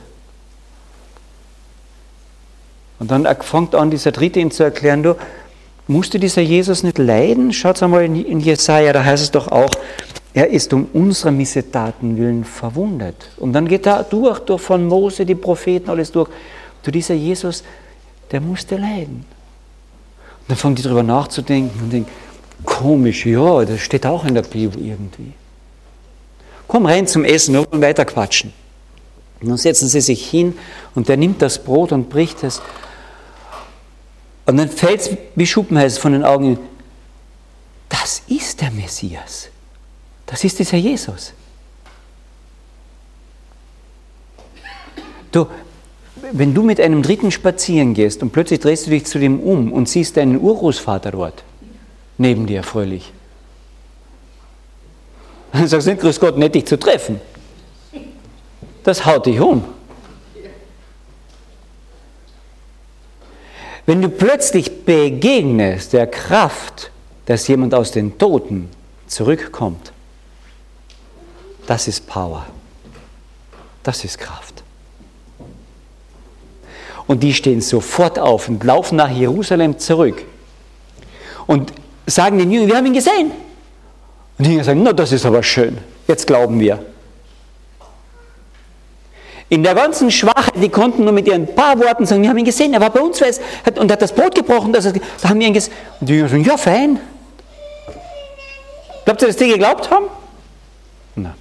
Und 2.98 3.11
dann 3.11 3.26
fängt 3.40 3.74
an, 3.74 3.90
dieser 3.90 4.12
Dritte 4.12 4.40
ihn 4.40 4.50
zu 4.50 4.62
erklären, 4.62 5.02
du, 5.02 5.16
musste 5.87 6.18
dieser 6.18 6.42
Jesus 6.42 6.82
nicht 6.82 6.98
leiden? 6.98 7.52
Schaut 7.52 7.82
einmal 7.82 8.04
in 8.04 8.40
Jesaja, 8.40 8.92
da 8.92 9.04
heißt 9.04 9.22
es 9.22 9.30
doch 9.30 9.48
auch, 9.48 9.70
er 10.37 10.50
ist 10.50 10.72
um 10.74 10.87
unsere 10.92 11.32
Missetaten 11.32 12.18
willen 12.18 12.44
verwundet. 12.44 13.30
Und 13.38 13.54
dann 13.54 13.66
geht 13.66 13.87
er 13.87 14.02
durch, 14.02 14.40
durch 14.40 14.61
von 14.61 14.87
Mose, 14.87 15.24
die 15.24 15.35
Propheten, 15.35 15.88
alles 15.88 16.12
durch. 16.12 16.28
Du, 16.82 16.90
dieser 16.90 17.14
Jesus, 17.14 17.64
der 18.30 18.42
musste 18.42 18.76
leiden. 18.76 19.24
Und 20.40 20.48
dann 20.48 20.56
fangen 20.59 20.74
die 20.74 20.82
darüber 20.82 21.02
nachzudenken 21.02 21.80
und 21.82 21.90
denken, 21.90 22.11
komisch, 22.64 23.24
ja, 23.24 23.64
das 23.64 23.80
steht 23.80 24.04
auch 24.04 24.26
in 24.26 24.35
der 24.35 24.42
Bibel 24.42 24.85
irgendwie. 24.85 25.32
Komm 26.68 26.85
rein 26.85 27.06
zum 27.06 27.24
Essen, 27.24 27.54
wir 27.54 27.70
wollen 27.70 27.80
weiter 27.80 28.04
quatschen. 28.04 28.52
Und 29.40 29.48
dann 29.48 29.56
setzen 29.56 29.88
sie 29.88 30.00
sich 30.00 30.28
hin 30.28 30.59
und 30.94 31.09
der 31.09 31.16
nimmt 31.16 31.40
das 31.40 31.62
Brot 31.62 31.92
und 31.92 32.11
bricht 32.11 32.42
es. 32.42 32.61
Und 34.46 34.56
dann 34.56 34.68
fällt 34.68 35.00
es 35.00 35.11
wie 35.35 35.46
Schuppenheiß 35.46 35.98
von 35.98 36.12
den 36.12 36.24
Augen. 36.24 36.59
Das 37.88 38.22
ist 38.28 38.61
der 38.61 38.70
Messias. 38.70 39.48
Das 40.24 40.44
ist 40.44 40.59
dieser 40.59 40.76
Jesus. 40.76 41.32
Du, 45.32 45.46
wenn 46.32 46.54
du 46.54 46.62
mit 46.62 46.80
einem 46.80 47.02
Dritten 47.02 47.30
spazieren 47.30 47.94
gehst 47.94 48.22
und 48.22 48.30
plötzlich 48.30 48.61
drehst 48.61 48.87
du 48.87 48.90
dich 48.90 49.04
zu 49.04 49.18
dem 49.18 49.40
um 49.40 49.72
und 49.72 49.88
siehst 49.88 50.16
deinen 50.16 50.40
Urgroßvater 50.40 51.11
dort, 51.11 51.44
neben 52.16 52.46
dir 52.46 52.62
fröhlich, 52.62 53.12
dann 55.52 55.68
sagst 55.68 55.87
du 55.88 55.96
Grüß 55.96 56.20
Gott, 56.20 56.38
nett 56.38 56.54
dich 56.54 56.66
zu 56.66 56.78
treffen. 56.78 57.20
Das 58.85 59.04
haut 59.04 59.26
dich 59.26 59.40
um. 59.40 59.64
Wenn 63.87 64.03
du 64.03 64.09
plötzlich 64.09 64.85
begegnest 64.85 65.92
der 65.92 66.09
Kraft, 66.09 66.90
dass 67.27 67.46
jemand 67.46 67.72
aus 67.72 67.92
den 67.92 68.18
Toten 68.18 68.68
zurückkommt, 69.07 69.92
das 71.66 71.88
ist 71.88 72.07
Power. 72.07 72.46
Das 73.83 74.05
ist 74.05 74.18
Kraft. 74.18 74.64
Und 77.07 77.22
die 77.22 77.33
stehen 77.33 77.61
sofort 77.61 78.18
auf 78.18 78.49
und 78.49 78.64
laufen 78.64 78.96
nach 78.96 79.11
Jerusalem 79.11 79.79
zurück. 79.79 80.25
Und 81.46 81.72
sagen 82.07 82.38
den 82.38 82.51
Jüngern, 82.51 82.68
wir 82.68 82.77
haben 82.77 82.87
ihn 82.87 82.94
gesehen. 82.94 83.31
Und 84.38 84.44
die 84.44 84.51
Jünger 84.51 84.64
sagen, 84.64 84.83
na, 84.83 84.92
das 84.92 85.12
ist 85.12 85.25
aber 85.25 85.42
schön. 85.42 85.79
Jetzt 86.09 86.27
glauben 86.27 86.59
wir. 86.59 86.85
In 89.48 89.62
der 89.62 89.74
ganzen 89.74 90.11
Schwachheit, 90.11 90.54
die 90.56 90.68
konnten 90.68 91.04
nur 91.04 91.12
mit 91.12 91.28
ihren 91.28 91.54
paar 91.54 91.78
Worten 91.78 92.04
sagen, 92.04 92.22
wir 92.22 92.30
haben 92.30 92.38
ihn 92.38 92.44
gesehen, 92.44 92.74
er 92.74 92.80
war 92.80 92.90
bei 92.90 93.00
uns 93.00 93.22
und 93.76 93.92
hat 93.92 94.02
das 94.02 94.12
Brot 94.12 94.35
gebrochen, 94.35 94.72
das, 94.72 94.92
da 94.92 95.28
haben 95.28 95.38
wir 95.38 95.46
ihn 95.46 95.54
gesehen. 95.54 95.72
Und 96.00 96.09
die 96.09 96.14
Jünger 96.14 96.28
sagen, 96.28 96.44
ja, 96.44 96.56
fein. 96.56 97.00
Glaubt 99.04 99.22
ihr, 99.22 99.28
dass 99.28 99.37
die 99.37 99.48
geglaubt 99.48 99.88
haben? 99.88 100.06
Nein. 101.14 101.35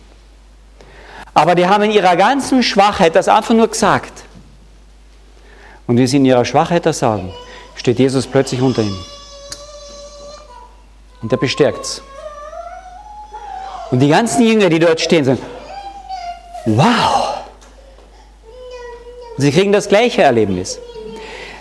Aber 1.34 1.56
die 1.56 1.66
haben 1.68 1.84
in 1.84 1.92
ihrer 1.92 2.16
ganzen 2.16 2.62
Schwachheit 2.62 3.16
das 3.16 3.28
einfach 3.28 3.56
nur 3.56 3.68
gesagt. 3.68 4.24
Und 5.88 5.98
wie 5.98 6.06
sie 6.06 6.18
in 6.18 6.26
ihrer 6.26 6.46
Schwachheit 6.46 6.86
das 6.86 7.00
sagen, 7.00 7.34
steht 7.76 7.98
Jesus 7.98 8.28
plötzlich 8.28 8.62
unter 8.62 8.84
ihm. 8.84 8.98
Und 11.24 11.32
er 11.32 11.40
bestärkt 11.40 11.84
es. 11.84 12.04
Und 13.90 14.00
die 14.00 14.10
ganzen 14.10 14.46
Jünger, 14.46 14.70
die 14.70 14.78
dort 14.78 15.02
stehen, 15.02 15.26
sagen, 15.26 15.42
wow. 16.66 17.25
Und 19.38 19.42
sie 19.44 19.52
kriegen 19.52 19.72
das 19.72 19.90
gleiche 19.90 20.22
Erlebnis. 20.22 20.80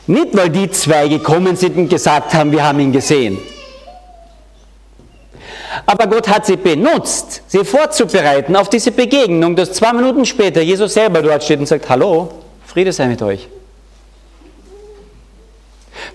Nicht, 0.07 0.37
weil 0.37 0.51
die 0.51 0.71
zwei 0.71 1.09
gekommen 1.09 1.57
sind 1.57 1.77
und 1.77 1.89
gesagt 1.89 2.35
haben, 2.35 2.53
wir 2.53 2.65
haben 2.65 2.79
ihn 2.81 2.93
gesehen. 2.93 3.39
Aber 5.87 6.07
Gott 6.07 6.29
hat 6.29 6.47
sie 6.47 6.57
benutzt, 6.57 7.43
sie 7.47 7.65
vorzubereiten 7.65 8.55
auf 8.55 8.69
diese 8.69 8.93
Begegnung, 8.93 9.57
dass 9.57 9.73
zwei 9.73 9.93
Minuten 9.93 10.25
später 10.25 10.61
Jesus 10.61 10.95
selber 10.95 11.21
dort 11.21 11.43
steht 11.43 11.59
und 11.59 11.67
sagt, 11.67 11.89
hallo, 11.89 12.31
Friede 12.67 12.93
sei 12.93 13.07
mit 13.07 13.23
euch. 13.23 13.49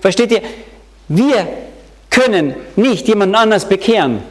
Versteht 0.00 0.32
ihr? 0.32 0.42
Wir 1.08 1.46
können 2.08 2.54
nicht 2.76 3.06
jemanden 3.08 3.34
anders 3.34 3.68
bekehren. 3.68 4.22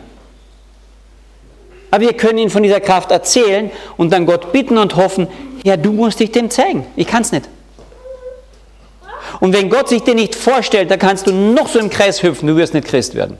Aber 1.91 2.01
wir 2.01 2.13
können 2.13 2.37
ihnen 2.37 2.49
von 2.49 2.63
dieser 2.63 2.79
Kraft 2.79 3.11
erzählen 3.11 3.71
und 3.97 4.11
dann 4.11 4.25
Gott 4.25 4.51
bitten 4.51 4.77
und 4.77 4.95
hoffen, 4.95 5.27
ja, 5.63 5.77
du 5.77 5.91
musst 5.91 6.19
dich 6.19 6.31
dem 6.31 6.49
zeigen. 6.49 6.85
Ich 6.95 7.07
kann 7.07 7.21
es 7.21 7.31
nicht. 7.31 7.47
Und 9.39 9.53
wenn 9.53 9.69
Gott 9.69 9.89
sich 9.89 10.03
dir 10.03 10.15
nicht 10.15 10.35
vorstellt, 10.35 10.91
dann 10.91 10.99
kannst 10.99 11.27
du 11.27 11.31
noch 11.31 11.67
so 11.67 11.79
im 11.79 11.89
Kreis 11.89 12.21
hüpfen, 12.23 12.47
du 12.47 12.55
wirst 12.55 12.73
nicht 12.73 12.87
Christ 12.87 13.15
werden. 13.15 13.37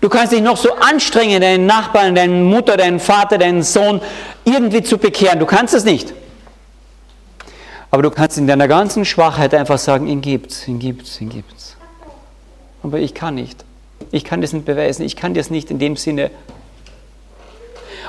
Du 0.00 0.08
kannst 0.08 0.32
dich 0.32 0.42
noch 0.42 0.56
so 0.56 0.74
anstrengen, 0.74 1.40
deinen 1.40 1.66
Nachbarn, 1.66 2.14
deine 2.14 2.34
Mutter, 2.34 2.76
deinen 2.76 3.00
Vater, 3.00 3.38
deinen 3.38 3.62
Sohn 3.62 4.00
irgendwie 4.44 4.82
zu 4.82 4.98
bekehren. 4.98 5.38
Du 5.38 5.46
kannst 5.46 5.72
es 5.74 5.84
nicht. 5.84 6.12
Aber 7.90 8.02
du 8.02 8.10
kannst 8.10 8.36
in 8.36 8.46
deiner 8.46 8.68
ganzen 8.68 9.04
Schwachheit 9.04 9.54
einfach 9.54 9.78
sagen, 9.78 10.06
ihn 10.08 10.20
gibt's, 10.20 10.66
ihn 10.66 10.78
gibt's, 10.78 11.20
ihn 11.20 11.30
gibt's. 11.30 11.76
Aber 12.82 12.98
ich 12.98 13.14
kann 13.14 13.36
nicht. 13.36 13.64
Ich 14.10 14.24
kann 14.24 14.40
das 14.40 14.52
nicht 14.52 14.66
beweisen. 14.66 15.04
Ich 15.04 15.16
kann 15.16 15.32
das 15.32 15.48
nicht 15.48 15.70
in 15.70 15.78
dem 15.78 15.96
Sinne. 15.96 16.30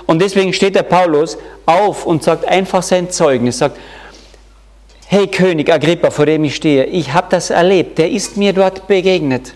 Und 0.05 0.21
deswegen 0.21 0.53
steht 0.53 0.75
der 0.75 0.83
Paulus 0.83 1.37
auf 1.65 2.05
und 2.05 2.23
sagt 2.23 2.45
einfach 2.45 2.83
sein 2.83 3.09
Zeugnis, 3.09 3.59
sagt, 3.59 3.77
hey 5.07 5.27
König 5.27 5.71
Agrippa, 5.71 6.11
vor 6.11 6.25
dem 6.25 6.43
ich 6.43 6.55
stehe, 6.55 6.85
ich 6.85 7.13
habe 7.13 7.27
das 7.29 7.49
erlebt, 7.49 7.97
der 7.97 8.11
ist 8.11 8.37
mir 8.37 8.53
dort 8.53 8.87
begegnet. 8.87 9.53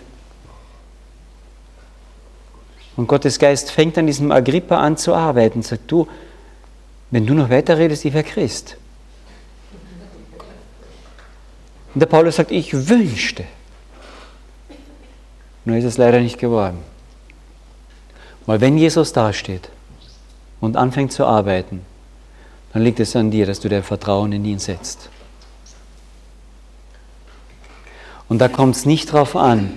Und 2.96 3.06
Gottes 3.06 3.38
Geist 3.38 3.70
fängt 3.70 3.96
an 3.98 4.06
diesem 4.06 4.30
Agrippa 4.30 4.78
an 4.78 4.96
zu 4.96 5.14
arbeiten 5.14 5.62
sagt, 5.62 5.90
du, 5.90 6.06
wenn 7.10 7.26
du 7.26 7.34
noch 7.34 7.50
weiter 7.50 7.78
redest, 7.78 8.04
ich 8.04 8.12
wäre 8.12 8.24
Christ. 8.24 8.76
Und 11.94 12.00
der 12.00 12.06
Paulus 12.06 12.36
sagt, 12.36 12.52
ich 12.52 12.88
wünschte. 12.88 13.44
Nur 15.64 15.76
ist 15.76 15.84
es 15.84 15.98
leider 15.98 16.20
nicht 16.20 16.38
geworden. 16.38 16.78
Weil 18.46 18.60
wenn 18.60 18.78
Jesus 18.78 19.12
dasteht 19.12 19.68
und 20.60 20.76
anfängt 20.76 21.12
zu 21.12 21.24
arbeiten, 21.24 21.82
dann 22.72 22.82
liegt 22.82 23.00
es 23.00 23.16
an 23.16 23.30
dir, 23.30 23.46
dass 23.46 23.60
du 23.60 23.68
dein 23.68 23.82
Vertrauen 23.82 24.32
in 24.32 24.44
ihn 24.44 24.58
setzt. 24.58 25.08
Und 28.28 28.38
da 28.38 28.48
kommt 28.48 28.76
es 28.76 28.86
nicht 28.86 29.12
darauf 29.12 29.34
an, 29.34 29.72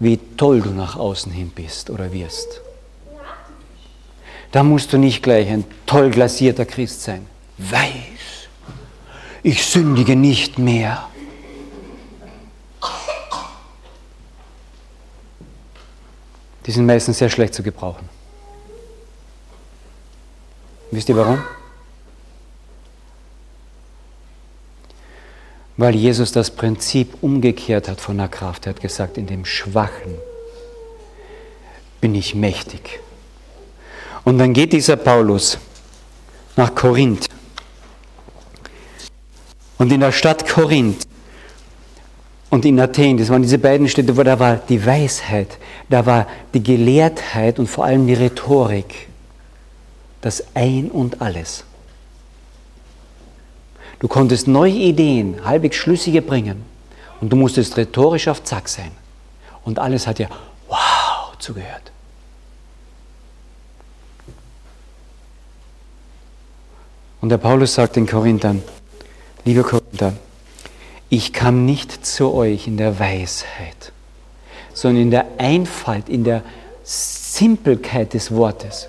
wie 0.00 0.18
toll 0.36 0.60
du 0.60 0.70
nach 0.70 0.96
außen 0.96 1.30
hin 1.30 1.52
bist 1.54 1.90
oder 1.90 2.12
wirst. 2.12 2.60
Da 4.50 4.62
musst 4.62 4.92
du 4.92 4.98
nicht 4.98 5.22
gleich 5.22 5.48
ein 5.48 5.64
toll 5.86 6.10
glasierter 6.10 6.64
Christ 6.64 7.02
sein. 7.02 7.26
Weiß, 7.58 8.48
ich 9.42 9.64
sündige 9.64 10.16
nicht 10.16 10.58
mehr. 10.58 11.08
die 16.66 16.72
sind 16.72 16.86
meistens 16.86 17.18
sehr 17.18 17.30
schlecht 17.30 17.54
zu 17.54 17.62
gebrauchen. 17.62 18.08
Wisst 20.94 21.08
ihr 21.08 21.16
warum? 21.16 21.42
Weil 25.76 25.96
Jesus 25.96 26.30
das 26.30 26.52
Prinzip 26.52 27.16
umgekehrt 27.20 27.88
hat 27.88 28.00
von 28.00 28.16
der 28.16 28.28
Kraft. 28.28 28.66
Er 28.66 28.70
hat 28.70 28.80
gesagt, 28.80 29.18
in 29.18 29.26
dem 29.26 29.44
Schwachen 29.44 30.14
bin 32.00 32.14
ich 32.14 32.36
mächtig. 32.36 33.00
Und 34.24 34.38
dann 34.38 34.52
geht 34.52 34.72
dieser 34.72 34.94
Paulus 34.94 35.58
nach 36.54 36.72
Korinth. 36.76 37.26
Und 39.78 39.90
in 39.90 39.98
der 39.98 40.12
Stadt 40.12 40.48
Korinth 40.48 41.08
und 42.50 42.64
in 42.64 42.78
Athen, 42.78 43.16
das 43.16 43.30
waren 43.30 43.42
diese 43.42 43.58
beiden 43.58 43.88
Städte, 43.88 44.16
wo 44.16 44.22
da 44.22 44.38
war 44.38 44.58
die 44.58 44.86
Weisheit, 44.86 45.58
da 45.90 46.06
war 46.06 46.28
die 46.54 46.62
Gelehrtheit 46.62 47.58
und 47.58 47.66
vor 47.66 47.84
allem 47.84 48.06
die 48.06 48.14
Rhetorik, 48.14 49.08
das 50.24 50.42
Ein 50.54 50.90
und 50.90 51.20
Alles. 51.20 51.64
Du 53.98 54.08
konntest 54.08 54.48
neue 54.48 54.72
Ideen, 54.72 55.44
halbwegs 55.44 55.76
schlüssige 55.76 56.22
bringen 56.22 56.64
und 57.20 57.28
du 57.30 57.36
musstest 57.36 57.76
rhetorisch 57.76 58.26
auf 58.28 58.42
Zack 58.42 58.70
sein. 58.70 58.90
Und 59.64 59.78
alles 59.78 60.06
hat 60.06 60.18
ja 60.18 60.28
wow 60.66 61.36
zugehört. 61.38 61.92
Und 67.20 67.28
der 67.28 67.38
Paulus 67.38 67.74
sagt 67.74 67.96
den 67.96 68.06
Korinthern, 68.06 68.62
liebe 69.44 69.62
Korinther, 69.62 70.14
ich 71.10 71.34
kam 71.34 71.66
nicht 71.66 72.06
zu 72.06 72.32
euch 72.32 72.66
in 72.66 72.78
der 72.78 72.98
Weisheit, 72.98 73.92
sondern 74.72 75.02
in 75.02 75.10
der 75.10 75.26
Einfalt, 75.36 76.08
in 76.08 76.24
der 76.24 76.42
Simpelkeit 76.82 78.14
des 78.14 78.30
Wortes, 78.30 78.88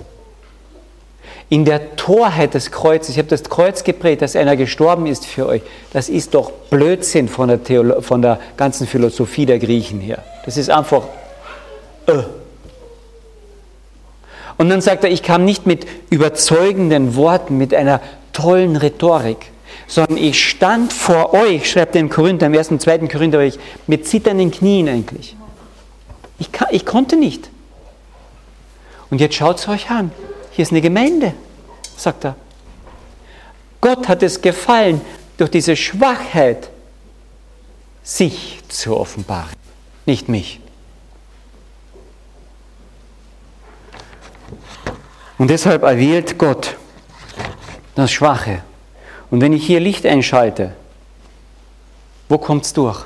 in 1.49 1.65
der 1.65 1.95
Torheit 1.95 2.53
des 2.53 2.71
Kreuzes. 2.71 3.10
Ich 3.10 3.17
habe 3.17 3.27
das 3.27 3.43
Kreuz 3.43 3.84
geprägt, 3.84 4.21
dass 4.21 4.36
einer 4.36 4.55
gestorben 4.55 5.05
ist 5.05 5.25
für 5.25 5.47
euch. 5.47 5.62
Das 5.93 6.10
ist 6.10 6.34
doch 6.34 6.51
Blödsinn 6.69 7.27
von 7.27 7.49
der, 7.49 7.63
Theolo 7.63 8.01
von 8.01 8.21
der 8.21 8.39
ganzen 8.58 8.88
Philosophie 8.88 9.45
der 9.45 9.60
Griechen 9.60 9.99
her. 9.99 10.23
Das 10.45 10.58
ist 10.58 10.69
einfach. 10.69 11.03
Äh. 12.08 12.23
Und 14.58 14.69
dann 14.69 14.81
sagt 14.81 15.03
er, 15.03 15.12
ich 15.12 15.21
kam 15.21 15.45
nicht 15.45 15.67
mit 15.67 15.86
überzeugenden 16.10 17.15
Worten, 17.15 17.58
mit 17.58 17.73
einer 17.73 18.01
tollen 18.34 18.75
Rhetorik, 18.75 19.51
sondern 19.88 20.17
ich 20.17 20.43
stand 20.43 20.93
vor 20.93 21.34
euch, 21.34 21.69
schreibt 21.69 21.95
er 21.95 22.01
im 22.01 22.10
Korinther, 22.10 22.47
im 22.47 22.53
ersten, 22.53 22.79
zweiten 22.79 23.08
Korinther, 23.08 23.47
mit 23.86 24.08
zitternden 24.08 24.49
Knien 24.51 24.88
eigentlich. 24.88 25.36
Ich, 26.39 26.51
kann, 26.51 26.69
ich 26.71 26.86
konnte 26.86 27.17
nicht. 27.17 27.49
Und 29.10 29.21
jetzt 29.21 29.36
schaut 29.36 29.60
es 29.60 29.67
euch 29.67 29.89
an. 29.89 30.12
Hier 30.55 30.63
ist 30.63 30.71
eine 30.71 30.79
Gemeinde, 30.79 31.33
sagt 31.97 32.23
er. 32.23 32.35
Gott 33.81 34.07
hat 34.07 34.23
es 34.23 34.39
gefallen, 34.39 35.01
durch 35.35 35.51
diese 35.51 35.75
Schwachheit 35.75 36.69
sich 38.03 38.61
zu 38.69 38.95
offenbaren, 38.95 39.53
nicht 40.05 40.29
mich. 40.29 40.61
Und 45.37 45.49
deshalb 45.49 45.83
erwählt 45.83 46.37
Gott 46.37 46.77
das 47.95 48.13
Schwache 48.13 48.63
und 49.31 49.41
wenn 49.41 49.51
ich 49.51 49.65
hier 49.65 49.81
Licht 49.81 50.05
einschalte, 50.05 50.73
wo 52.29 52.37
kommt 52.37 52.63
es 52.63 52.71
durch? 52.71 53.05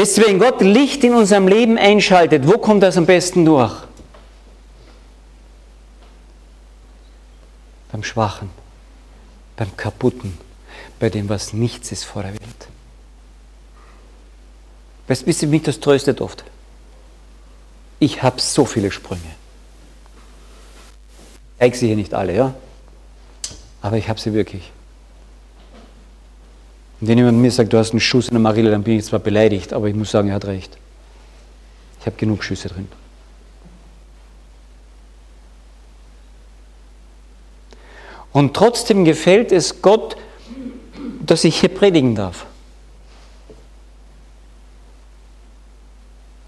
Wisst 0.00 0.18
ihr, 0.18 0.26
wenn 0.26 0.38
Gott 0.38 0.60
Licht 0.62 1.04
in 1.04 1.14
unserem 1.14 1.46
Leben 1.46 1.76
einschaltet, 1.76 2.46
wo 2.46 2.58
kommt 2.58 2.82
das 2.82 2.96
am 2.96 3.06
besten 3.06 3.44
durch? 3.44 3.74
Beim 7.92 8.02
Schwachen, 8.02 8.50
beim 9.56 9.76
Kaputten, 9.76 10.38
bei 10.98 11.10
dem, 11.10 11.28
was 11.28 11.52
nichts 11.52 11.92
ist 11.92 12.04
vor 12.04 12.22
der 12.22 12.32
Welt. 12.32 12.68
Weißt 15.08 15.42
du, 15.42 15.46
mich 15.48 15.62
das 15.62 15.80
tröstet 15.80 16.20
oft? 16.20 16.44
Ich 17.98 18.22
habe 18.22 18.40
so 18.40 18.64
viele 18.64 18.90
Sprünge 18.90 19.40
zeige 21.60 21.76
sie 21.76 21.86
hier 21.88 21.96
nicht 21.96 22.14
alle, 22.14 22.34
ja? 22.34 22.54
Aber 23.82 23.96
ich 23.96 24.08
habe 24.08 24.18
sie 24.18 24.32
wirklich. 24.32 24.72
Und 27.00 27.08
wenn 27.08 27.18
jemand 27.18 27.38
mir 27.38 27.50
sagt, 27.50 27.72
du 27.72 27.78
hast 27.78 27.92
einen 27.92 28.00
Schuss 28.00 28.28
in 28.28 28.34
der 28.34 28.40
Marille, 28.40 28.70
dann 28.70 28.82
bin 28.82 28.98
ich 28.98 29.06
zwar 29.06 29.20
beleidigt, 29.20 29.72
aber 29.72 29.88
ich 29.88 29.94
muss 29.94 30.10
sagen, 30.10 30.28
er 30.28 30.34
hat 30.34 30.44
recht. 30.44 30.76
Ich 32.00 32.06
habe 32.06 32.16
genug 32.16 32.44
Schüsse 32.44 32.68
drin. 32.68 32.88
Und 38.32 38.54
trotzdem 38.54 39.04
gefällt 39.04 39.50
es 39.50 39.82
Gott, 39.82 40.16
dass 41.20 41.44
ich 41.44 41.58
hier 41.60 41.68
predigen 41.68 42.14
darf. 42.14 42.46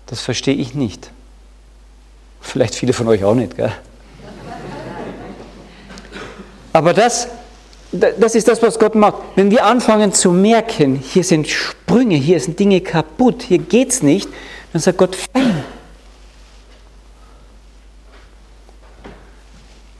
Das 0.06 0.20
verstehe 0.20 0.54
ich 0.54 0.74
nicht. 0.74 1.10
Vielleicht 2.40 2.74
viele 2.74 2.92
von 2.92 3.08
euch 3.08 3.24
auch 3.24 3.34
nicht, 3.34 3.56
gell? 3.56 3.72
Aber 6.74 6.92
das 6.92 7.28
das 7.92 8.34
ist 8.34 8.48
das, 8.48 8.62
was 8.62 8.78
Gott 8.78 8.94
macht. 8.94 9.16
Wenn 9.36 9.50
wir 9.50 9.64
anfangen 9.64 10.12
zu 10.12 10.30
merken, 10.30 10.96
hier 10.96 11.24
sind 11.24 11.46
Sprünge, 11.46 12.16
hier 12.16 12.40
sind 12.40 12.58
Dinge 12.58 12.80
kaputt, 12.80 13.42
hier 13.42 13.58
geht 13.58 13.90
es 13.90 14.02
nicht, 14.02 14.28
dann 14.72 14.80
sagt 14.80 14.98
Gott, 14.98 15.14
fein. 15.14 15.62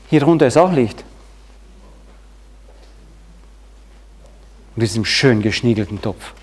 Hier 0.09 0.19
drunter 0.19 0.47
ist 0.47 0.57
auch 0.57 0.71
Licht. 0.71 1.03
Und 4.75 4.81
diesem 4.81 5.05
schön 5.05 5.43
geschniegelten 5.43 6.01
Topf. 6.01 6.33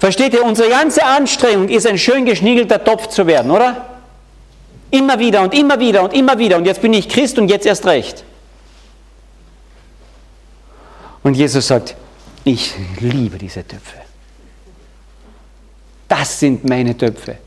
Versteht 0.00 0.34
ihr, 0.34 0.44
unsere 0.44 0.68
ganze 0.68 1.04
Anstrengung 1.04 1.68
ist 1.68 1.86
ein 1.86 1.98
schön 1.98 2.24
geschniegelter 2.24 2.82
Topf 2.82 3.08
zu 3.08 3.26
werden, 3.26 3.52
oder? 3.52 4.00
Immer 4.90 5.20
wieder 5.20 5.42
und 5.42 5.54
immer 5.54 5.78
wieder 5.78 6.02
und 6.02 6.12
immer 6.12 6.38
wieder. 6.38 6.56
Und 6.56 6.64
jetzt 6.64 6.82
bin 6.82 6.92
ich 6.92 7.08
Christ 7.08 7.38
und 7.38 7.48
jetzt 7.48 7.66
erst 7.66 7.86
recht. 7.86 8.24
Und 11.22 11.34
Jesus 11.34 11.66
sagt, 11.66 11.94
ich 12.44 12.74
liebe 13.00 13.36
diese 13.38 13.66
Töpfe. 13.66 13.98
Das 16.08 16.40
sind 16.40 16.68
meine 16.68 16.96
Töpfe. 16.96 17.38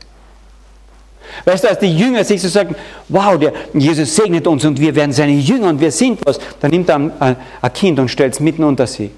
Weißt 1.44 1.64
du, 1.64 1.68
als 1.68 1.80
die 1.80 1.96
Jünger 1.96 2.24
sich 2.24 2.40
so 2.40 2.48
sagen, 2.48 2.76
wow, 3.08 3.38
der 3.38 3.52
Jesus 3.74 4.14
segnet 4.14 4.46
uns 4.46 4.64
und 4.64 4.78
wir 4.78 4.94
werden 4.94 5.12
seine 5.12 5.32
Jünger 5.32 5.68
und 5.68 5.80
wir 5.80 5.90
sind 5.90 6.24
was, 6.24 6.38
dann 6.60 6.70
nimmt 6.70 6.88
er 6.88 6.96
ein, 6.96 7.36
ein 7.60 7.72
Kind 7.72 7.98
und 7.98 8.08
stellt 8.08 8.34
es 8.34 8.40
mitten 8.40 8.62
unter 8.62 8.86
sie. 8.86 9.10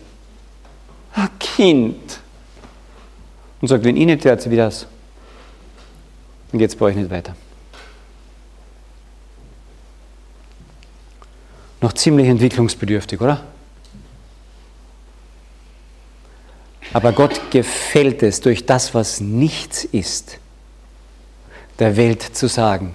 Ein 1.13 1.29
Kind. 1.39 2.21
Und 3.61 3.69
sagt, 3.69 3.85
wenn 3.85 3.97
ihr 3.97 4.07
nicht 4.07 4.25
werdet, 4.25 4.49
wie 4.51 4.57
das, 4.57 4.87
dann 6.51 6.59
geht 6.59 6.71
es 6.71 6.77
bei 6.77 6.87
euch 6.87 6.97
nicht 6.97 7.11
weiter. 7.11 7.37
Noch 11.81 11.93
ziemlich 11.93 12.29
entwicklungsbedürftig, 12.29 13.21
oder? 13.21 13.43
Aber 16.97 17.13
Gott 17.13 17.51
gefällt 17.51 18.23
es, 18.23 18.41
durch 18.41 18.65
das, 18.65 18.95
was 18.95 19.21
nichts 19.21 19.85
ist, 19.85 20.39
der 21.79 21.99
Welt 21.99 22.23
zu 22.23 22.47
sagen, 22.47 22.95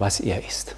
was 0.00 0.18
er 0.18 0.44
ist. 0.44 0.74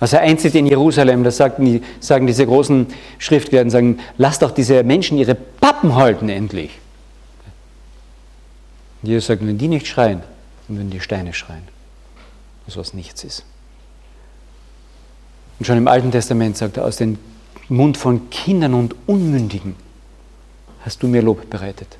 Als 0.00 0.14
er 0.14 0.20
einzieht 0.20 0.54
in 0.54 0.66
Jerusalem, 0.66 1.24
da 1.24 1.30
sagen, 1.30 1.84
sagen 2.00 2.26
diese 2.26 2.46
großen 2.46 2.86
Schriftgelehrten, 3.18 3.70
sagen, 3.70 4.00
lass 4.16 4.38
doch 4.38 4.52
diese 4.52 4.82
Menschen 4.82 5.18
ihre 5.18 5.34
Pappen 5.34 5.94
halten 5.94 6.30
endlich. 6.30 6.70
Und 9.02 9.10
Jesus 9.10 9.26
sagt, 9.26 9.46
wenn 9.46 9.58
die 9.58 9.68
nicht 9.68 9.86
schreien, 9.86 10.22
dann 10.68 10.78
würden 10.78 10.90
die 10.90 11.00
Steine 11.00 11.34
schreien. 11.34 11.68
Das 12.64 12.78
was 12.78 12.94
nichts 12.94 13.24
ist. 13.24 13.44
Und 15.58 15.64
schon 15.64 15.78
im 15.78 15.88
Alten 15.88 16.10
Testament 16.10 16.56
sagt 16.56 16.76
er, 16.76 16.84
aus 16.84 16.96
dem 16.96 17.18
Mund 17.68 17.96
von 17.96 18.30
Kindern 18.30 18.74
und 18.74 18.94
Unmündigen 19.06 19.76
hast 20.84 21.02
du 21.02 21.08
mir 21.08 21.22
Lob 21.22 21.50
bereitet. 21.50 21.98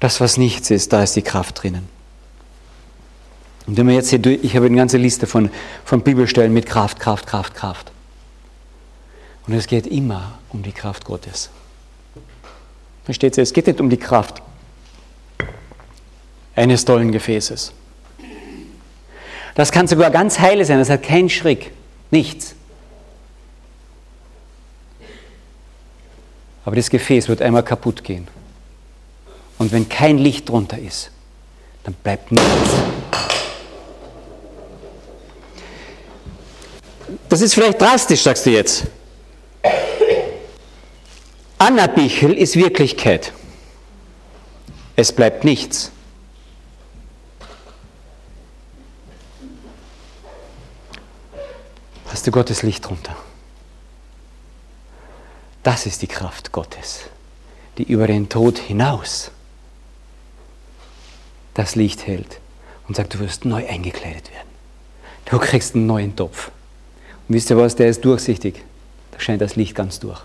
Das, 0.00 0.20
was 0.20 0.36
nichts 0.36 0.70
ist, 0.70 0.92
da 0.92 1.02
ist 1.02 1.16
die 1.16 1.22
Kraft 1.22 1.62
drinnen. 1.62 1.88
Und 3.66 3.78
wenn 3.78 3.88
wir 3.88 3.94
jetzt 3.94 4.10
hier 4.10 4.18
durch, 4.18 4.40
ich 4.42 4.54
habe 4.54 4.66
eine 4.66 4.76
ganze 4.76 4.98
Liste 4.98 5.26
von, 5.26 5.50
von 5.84 6.02
Bibelstellen 6.02 6.52
mit 6.52 6.66
Kraft, 6.66 7.00
Kraft, 7.00 7.26
Kraft, 7.26 7.54
Kraft. 7.54 7.92
Und 9.46 9.54
es 9.54 9.66
geht 9.66 9.86
immer 9.86 10.38
um 10.50 10.62
die 10.62 10.72
Kraft 10.72 11.04
Gottes. 11.04 11.50
Versteht 13.04 13.36
ihr? 13.36 13.42
Es 13.42 13.52
geht 13.52 13.66
nicht 13.66 13.80
um 13.80 13.90
die 13.90 13.96
Kraft 13.96 14.42
eines 16.54 16.84
tollen 16.84 17.10
Gefäßes. 17.12 17.72
Das 19.54 19.70
kann 19.70 19.86
sogar 19.86 20.10
ganz 20.10 20.40
heile 20.40 20.64
sein, 20.64 20.78
das 20.78 20.90
hat 20.90 21.02
keinen 21.02 21.30
Schrick, 21.30 21.70
nichts. 22.10 22.54
Aber 26.64 26.76
das 26.76 26.90
Gefäß 26.90 27.28
wird 27.28 27.42
einmal 27.42 27.62
kaputt 27.62 28.02
gehen. 28.02 28.26
Und 29.58 29.70
wenn 29.70 29.88
kein 29.88 30.18
Licht 30.18 30.48
drunter 30.48 30.78
ist, 30.78 31.10
dann 31.84 31.94
bleibt 31.94 32.32
nichts. 32.32 32.48
Das 37.28 37.40
ist 37.40 37.54
vielleicht 37.54 37.80
drastisch, 37.80 38.22
sagst 38.22 38.46
du 38.46 38.50
jetzt. 38.50 38.84
Anna 41.58 41.86
Bichel 41.86 42.32
ist 42.32 42.56
Wirklichkeit. 42.56 43.32
Es 44.96 45.12
bleibt 45.12 45.44
nichts. 45.44 45.90
Hast 52.14 52.28
du 52.28 52.30
Gottes 52.30 52.62
Licht 52.62 52.86
drunter? 52.86 53.16
Das 55.64 55.84
ist 55.84 56.00
die 56.00 56.06
Kraft 56.06 56.52
Gottes, 56.52 57.06
die 57.76 57.82
über 57.82 58.06
den 58.06 58.28
Tod 58.28 58.56
hinaus 58.56 59.32
das 61.54 61.74
Licht 61.74 62.06
hält 62.06 62.38
und 62.86 62.94
sagt, 62.94 63.14
du 63.14 63.18
wirst 63.18 63.44
neu 63.44 63.66
eingekleidet 63.66 64.30
werden. 64.30 64.46
Du 65.24 65.40
kriegst 65.40 65.74
einen 65.74 65.88
neuen 65.88 66.14
Topf. 66.14 66.52
Und 67.26 67.34
wisst 67.34 67.50
ihr 67.50 67.56
was, 67.56 67.74
der 67.74 67.88
ist 67.88 68.04
durchsichtig. 68.04 68.62
Da 69.10 69.18
scheint 69.18 69.42
das 69.42 69.56
Licht 69.56 69.74
ganz 69.74 69.98
durch. 69.98 70.20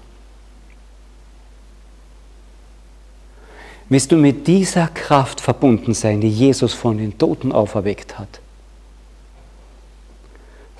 Willst 3.90 4.12
du 4.12 4.16
mit 4.16 4.46
dieser 4.46 4.90
Kraft 4.90 5.42
verbunden 5.42 5.96
sein, 5.96 6.22
die 6.22 6.30
Jesus 6.30 6.72
von 6.76 7.00
den 7.00 7.18
Toten 7.18 7.52
auferweckt 7.52 8.20
hat? 8.20 8.42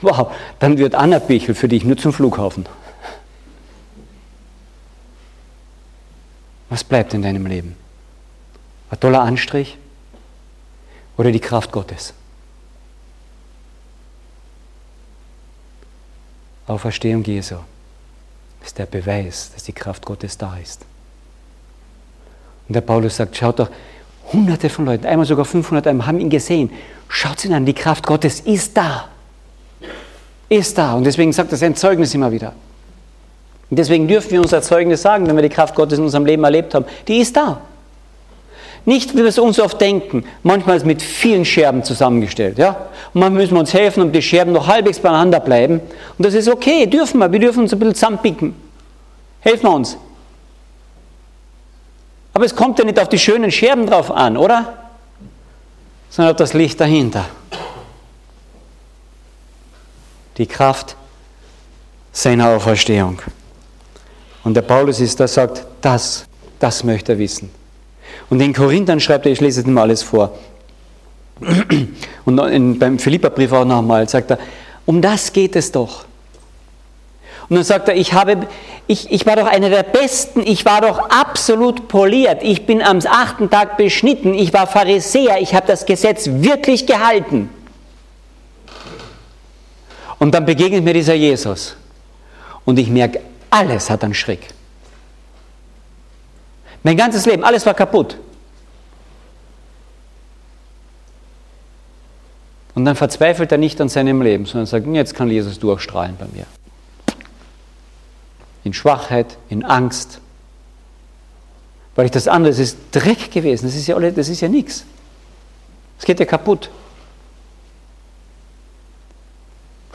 Wow, 0.02 0.32
dann 0.60 0.78
wird 0.78 0.96
Anna 0.96 1.20
Bichel 1.20 1.56
für 1.56 1.68
dich 1.68 1.84
nur 1.84 1.98
zum 1.98 2.14
Flughafen. 2.14 2.66
Was 6.70 6.84
bleibt 6.84 7.14
in 7.14 7.22
deinem 7.22 7.46
Leben? 7.46 7.76
Ein 8.92 9.00
toller 9.00 9.22
Anstrich 9.22 9.78
oder 11.18 11.32
die 11.32 11.40
Kraft 11.40 11.72
Gottes? 11.72 12.14
Auferstehung 16.68 17.24
Jesu 17.24 17.56
ist 18.64 18.78
der 18.78 18.86
Beweis, 18.86 19.52
dass 19.54 19.64
die 19.64 19.74
Kraft 19.74 20.06
Gottes 20.06 20.38
da 20.38 20.56
ist. 20.58 20.86
Und 22.68 22.76
der 22.76 22.82
Paulus 22.82 23.16
sagt, 23.16 23.36
schaut 23.36 23.60
doch, 23.60 23.70
hunderte 24.32 24.70
von 24.70 24.86
Leuten, 24.86 25.08
einmal 25.08 25.26
sogar 25.26 25.46
500 25.46 25.88
haben 26.06 26.20
ihn 26.20 26.30
gesehen. 26.30 26.70
Schaut 27.08 27.44
ihn 27.44 27.54
an, 27.54 27.66
die 27.66 27.74
Kraft 27.74 28.06
Gottes 28.06 28.42
ist 28.42 28.78
da. 28.78 29.10
Ist 30.50 30.78
da. 30.78 30.96
Und 30.96 31.04
deswegen 31.04 31.32
sagt 31.32 31.52
er 31.52 31.58
sein 31.58 31.76
Zeugnis 31.76 32.14
immer 32.14 32.32
wieder. 32.32 32.54
Und 33.70 33.78
deswegen 33.78 34.08
dürfen 34.08 34.32
wir 34.32 34.42
unser 34.42 34.62
Zeugnis 34.62 35.04
sagen, 35.04 35.28
wenn 35.28 35.36
wir 35.36 35.44
die 35.44 35.50
Kraft 35.50 35.76
Gottes 35.76 36.00
in 36.00 36.04
unserem 36.04 36.26
Leben 36.26 36.44
erlebt 36.44 36.74
haben. 36.74 36.86
Die 37.08 37.20
ist 37.20 37.38
da. 37.38 37.62
Nicht, 38.86 39.14
wie 39.14 39.18
wir 39.18 39.26
es 39.26 39.38
uns 39.38 39.60
oft 39.60 39.80
denken. 39.80 40.24
Manchmal 40.42 40.78
ist 40.78 40.86
mit 40.86 41.02
vielen 41.04 41.46
Scherben 41.46 41.84
zusammengestellt. 41.84 42.58
Ja? 42.58 42.70
Und 43.14 43.22
manchmal 43.22 43.42
müssen 43.42 43.54
wir 43.54 43.60
uns 43.60 43.74
helfen, 43.74 44.02
und 44.02 44.14
die 44.14 44.22
Scherben 44.22 44.54
noch 44.54 44.68
halbwegs 44.68 45.00
beieinander 45.00 45.40
bleiben. 45.40 45.82
Und 46.18 46.26
das 46.26 46.34
ist 46.34 46.48
okay, 46.48 46.88
dürfen 46.88 47.20
wir. 47.20 47.32
Wir 47.32 47.40
dürfen 47.40 47.60
uns 47.60 47.74
ein 47.74 47.80
bisschen 47.80 47.96
zusammenpicken. 47.96 48.56
Helfen 49.42 49.64
wir 49.64 49.74
uns. 49.74 49.98
Aber 52.34 52.46
es 52.46 52.56
kommt 52.56 52.80
ja 52.80 52.86
nicht 52.86 53.00
auf 53.00 53.10
die 53.10 53.20
schönen 53.20 53.52
Scherben 53.52 53.86
drauf 53.86 54.10
an, 54.10 54.38
oder? 54.38 54.74
Sondern 56.10 56.32
auf 56.32 56.38
das 56.38 56.54
Licht 56.54 56.80
dahinter. 56.80 57.26
Die 60.40 60.48
Kraft 60.48 60.96
seiner 62.12 62.50
Auferstehung. 62.50 63.22
Und 64.44 64.56
der 64.56 64.64
Paulus 64.64 65.00
ist 65.00 65.20
da, 65.20 65.28
sagt, 65.28 65.66
das, 65.82 66.26
das 66.60 66.84
möchte 66.84 67.12
er 67.12 67.20
wissen. 67.20 67.52
Und 68.30 68.40
in 68.40 68.54
Korinthern 68.54 69.00
schreibt 69.00 69.28
er, 69.28 69.32
ich 69.32 69.42
lese 69.42 69.62
es 69.62 69.68
mal 69.68 69.84
alles 69.84 70.02
vor. 70.02 70.32
Und 72.26 72.40
in, 72.40 72.80
beim 72.80 72.98
Philipperbrief 72.98 73.52
auch 73.52 73.66
nochmal 73.66 74.10
sagt 74.10 74.32
er, 74.32 74.40
um 74.86 75.02
das 75.02 75.32
geht 75.32 75.56
es 75.56 75.72
doch. 75.72 76.06
Und 77.50 77.56
dann 77.56 77.64
sagt 77.64 77.88
er, 77.88 77.96
ich, 77.96 78.14
habe, 78.14 78.48
ich, 78.88 79.12
ich 79.12 79.26
war 79.26 79.36
doch 79.36 79.48
einer 79.48 79.70
der 79.70 79.84
Besten, 79.84 80.42
ich 80.46 80.66
war 80.66 80.82
doch 80.82 81.10
absolut 81.10 81.88
poliert, 81.88 82.44
ich 82.44 82.66
bin 82.66 82.82
am 82.82 83.00
achten 83.08 83.50
Tag 83.50 83.78
beschnitten, 83.78 84.34
ich 84.34 84.54
war 84.54 84.68
Pharisäer, 84.68 85.42
ich 85.42 85.56
habe 85.56 85.66
das 85.66 85.86
Gesetz 85.86 86.30
wirklich 86.32 86.86
gehalten. 86.86 87.50
Und 90.20 90.34
dann 90.34 90.46
begegnet 90.46 90.84
mir 90.84 90.94
dieser 90.94 91.14
Jesus. 91.14 91.76
Und 92.66 92.78
ich 92.78 92.90
merke, 92.90 93.22
alles 93.50 93.90
hat 93.90 94.04
einen 94.04 94.14
Schreck. 94.14 94.50
Mein 96.84 96.98
ganzes 96.98 97.26
Leben, 97.26 97.44
alles 97.44 97.66
war 97.66 97.74
kaputt. 97.74 98.18
Und 102.76 102.86
dann 102.86 102.96
verzweifelt 102.96 103.52
er 103.52 103.58
nicht 103.58 103.82
an 103.82 103.90
seinem 103.90 104.22
Leben, 104.22 104.46
sondern 104.46 104.66
sagt, 104.66 104.86
hm, 104.86 104.96
jetzt 104.96 105.14
kann 105.14 105.30
Jesus 105.30 105.60
durchstrahlen 105.60 106.16
bei 106.18 106.28
mir. 106.34 106.46
In 108.64 108.74
Schwachheit, 108.74 109.38
in 109.50 109.66
Angst. 109.66 110.22
Weil 111.96 112.06
ich 112.06 112.12
das 112.12 112.28
andere, 112.28 112.52
das 112.52 112.60
ist 112.60 112.78
Dreck 112.92 113.32
gewesen, 113.32 113.66
das 113.66 113.76
ist 113.76 113.88
ja, 113.88 113.96
alle, 113.96 114.14
das 114.14 114.40
ja 114.40 114.48
nichts. 114.48 114.86
Es 115.98 116.06
geht 116.06 116.20
ja 116.20 116.26
kaputt. 116.26 116.70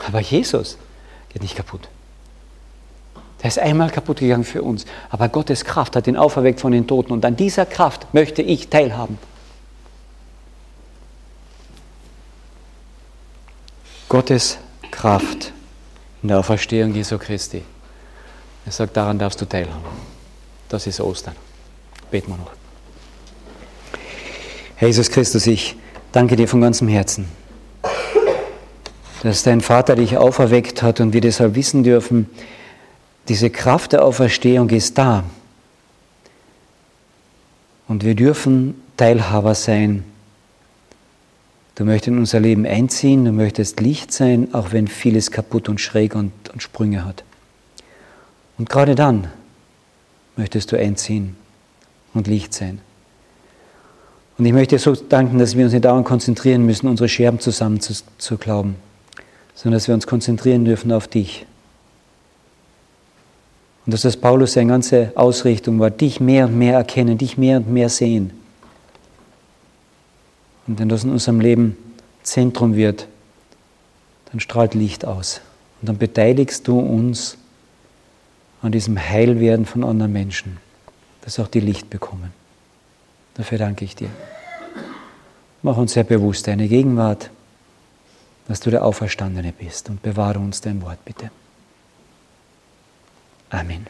Aber 0.07 0.19
Jesus 0.19 0.77
geht 1.29 1.41
nicht 1.41 1.55
kaputt. 1.55 1.87
Der 3.41 3.49
ist 3.49 3.59
einmal 3.59 3.89
kaputt 3.89 4.19
gegangen 4.19 4.43
für 4.43 4.61
uns. 4.61 4.85
Aber 5.09 5.29
Gottes 5.29 5.65
Kraft 5.65 5.95
hat 5.95 6.07
ihn 6.07 6.17
auferweckt 6.17 6.59
von 6.59 6.71
den 6.71 6.87
Toten. 6.87 7.11
Und 7.11 7.25
an 7.25 7.35
dieser 7.35 7.65
Kraft 7.65 8.13
möchte 8.13 8.41
ich 8.41 8.69
teilhaben. 8.69 9.17
Gottes 14.09 14.57
Kraft 14.91 15.51
in 16.21 16.29
der 16.29 16.39
Auferstehung 16.39 16.93
Jesu 16.93 17.17
Christi. 17.17 17.63
Er 18.65 18.71
sagt, 18.71 18.97
daran 18.97 19.19
darfst 19.19 19.41
du 19.41 19.45
teilhaben. 19.45 19.83
Das 20.69 20.87
ist 20.87 20.99
Ostern. 20.99 21.35
Beten 22.09 22.31
wir 22.31 22.37
noch. 22.37 22.51
Herr 24.77 24.87
Jesus 24.87 25.09
Christus, 25.09 25.45
ich 25.47 25.75
danke 26.11 26.35
dir 26.35 26.47
von 26.47 26.61
ganzem 26.61 26.87
Herzen, 26.87 27.27
dass 29.25 29.41
dein 29.41 29.61
Vater 29.61 29.95
dich 29.95 30.17
auferweckt 30.17 30.83
hat 30.83 30.99
und 31.01 31.11
wir 31.11 31.19
deshalb 31.19 31.55
wissen 31.55 31.83
dürfen, 31.83 32.29
diese 33.27 33.49
Kraft 33.49 33.93
der 33.93 34.05
Auferstehung 34.05 34.69
ist 34.69 34.99
da. 34.99 35.23
Und 37.87 38.03
wir 38.03 38.13
dürfen 38.13 38.75
Teilhaber 38.97 39.55
sein. 39.55 40.03
Du 41.73 41.85
möchtest 41.85 42.09
in 42.09 42.19
unser 42.19 42.39
Leben 42.39 42.67
einziehen, 42.67 43.25
du 43.25 43.31
möchtest 43.31 43.79
Licht 43.79 44.13
sein, 44.13 44.53
auch 44.53 44.73
wenn 44.73 44.87
vieles 44.87 45.31
kaputt 45.31 45.69
und 45.69 45.81
schräg 45.81 46.13
und, 46.13 46.31
und 46.53 46.61
Sprünge 46.61 47.03
hat. 47.03 47.23
Und 48.59 48.69
gerade 48.69 48.93
dann 48.93 49.29
möchtest 50.35 50.71
du 50.71 50.77
einziehen 50.77 51.35
und 52.13 52.27
Licht 52.27 52.53
sein. 52.53 52.79
Und 54.37 54.45
ich 54.45 54.53
möchte 54.53 54.75
dir 54.75 54.79
so 54.79 54.93
danken, 54.93 55.39
dass 55.39 55.57
wir 55.57 55.63
uns 55.63 55.73
nicht 55.73 55.85
dauernd 55.85 56.05
konzentrieren 56.05 56.63
müssen, 56.63 56.87
unsere 56.87 57.09
Scherben 57.09 57.39
zusammen 57.39 57.79
zu, 57.79 57.95
zu 58.19 58.37
glauben, 58.37 58.75
sondern 59.55 59.77
dass 59.77 59.87
wir 59.87 59.95
uns 59.95 60.05
konzentrieren 60.05 60.65
dürfen 60.65 60.91
auf 60.91 61.07
dich 61.07 61.45
und 63.85 63.93
dass 63.93 64.01
das 64.01 64.17
Paulus 64.17 64.53
seine 64.53 64.71
ganze 64.71 65.11
Ausrichtung 65.15 65.79
war, 65.79 65.91
dich 65.91 66.19
mehr 66.19 66.45
und 66.45 66.57
mehr 66.57 66.75
erkennen, 66.75 67.17
dich 67.17 67.37
mehr 67.37 67.57
und 67.57 67.69
mehr 67.69 67.89
sehen. 67.89 68.31
Und 70.67 70.79
wenn 70.79 70.89
das 70.89 71.03
in 71.03 71.11
unserem 71.11 71.39
Leben 71.39 71.77
Zentrum 72.23 72.75
wird, 72.75 73.07
dann 74.31 74.39
strahlt 74.39 74.73
Licht 74.73 75.05
aus. 75.05 75.41
Und 75.81 75.89
dann 75.89 75.97
beteiligst 75.99 76.67
du 76.67 76.79
uns 76.79 77.37
an 78.63 78.71
diesem 78.71 78.97
Heilwerden 78.97 79.67
von 79.67 79.83
anderen 79.83 80.11
Menschen, 80.11 80.57
dass 81.21 81.39
auch 81.39 81.47
die 81.47 81.59
Licht 81.59 81.91
bekommen. 81.91 82.33
Dafür 83.35 83.59
danke 83.59 83.85
ich 83.85 83.95
dir. 83.95 84.09
Mach 85.61 85.77
uns 85.77 85.93
sehr 85.93 86.03
bewusst 86.03 86.47
deine 86.47 86.67
Gegenwart, 86.67 87.29
dass 88.47 88.59
du 88.59 88.69
der 88.69 88.85
Auferstandene 88.85 89.51
bist 89.51 89.89
und 89.89 90.01
bewahre 90.01 90.39
uns 90.39 90.61
dein 90.61 90.81
Wort, 90.81 91.03
bitte. 91.05 91.31
Amen. 93.49 93.87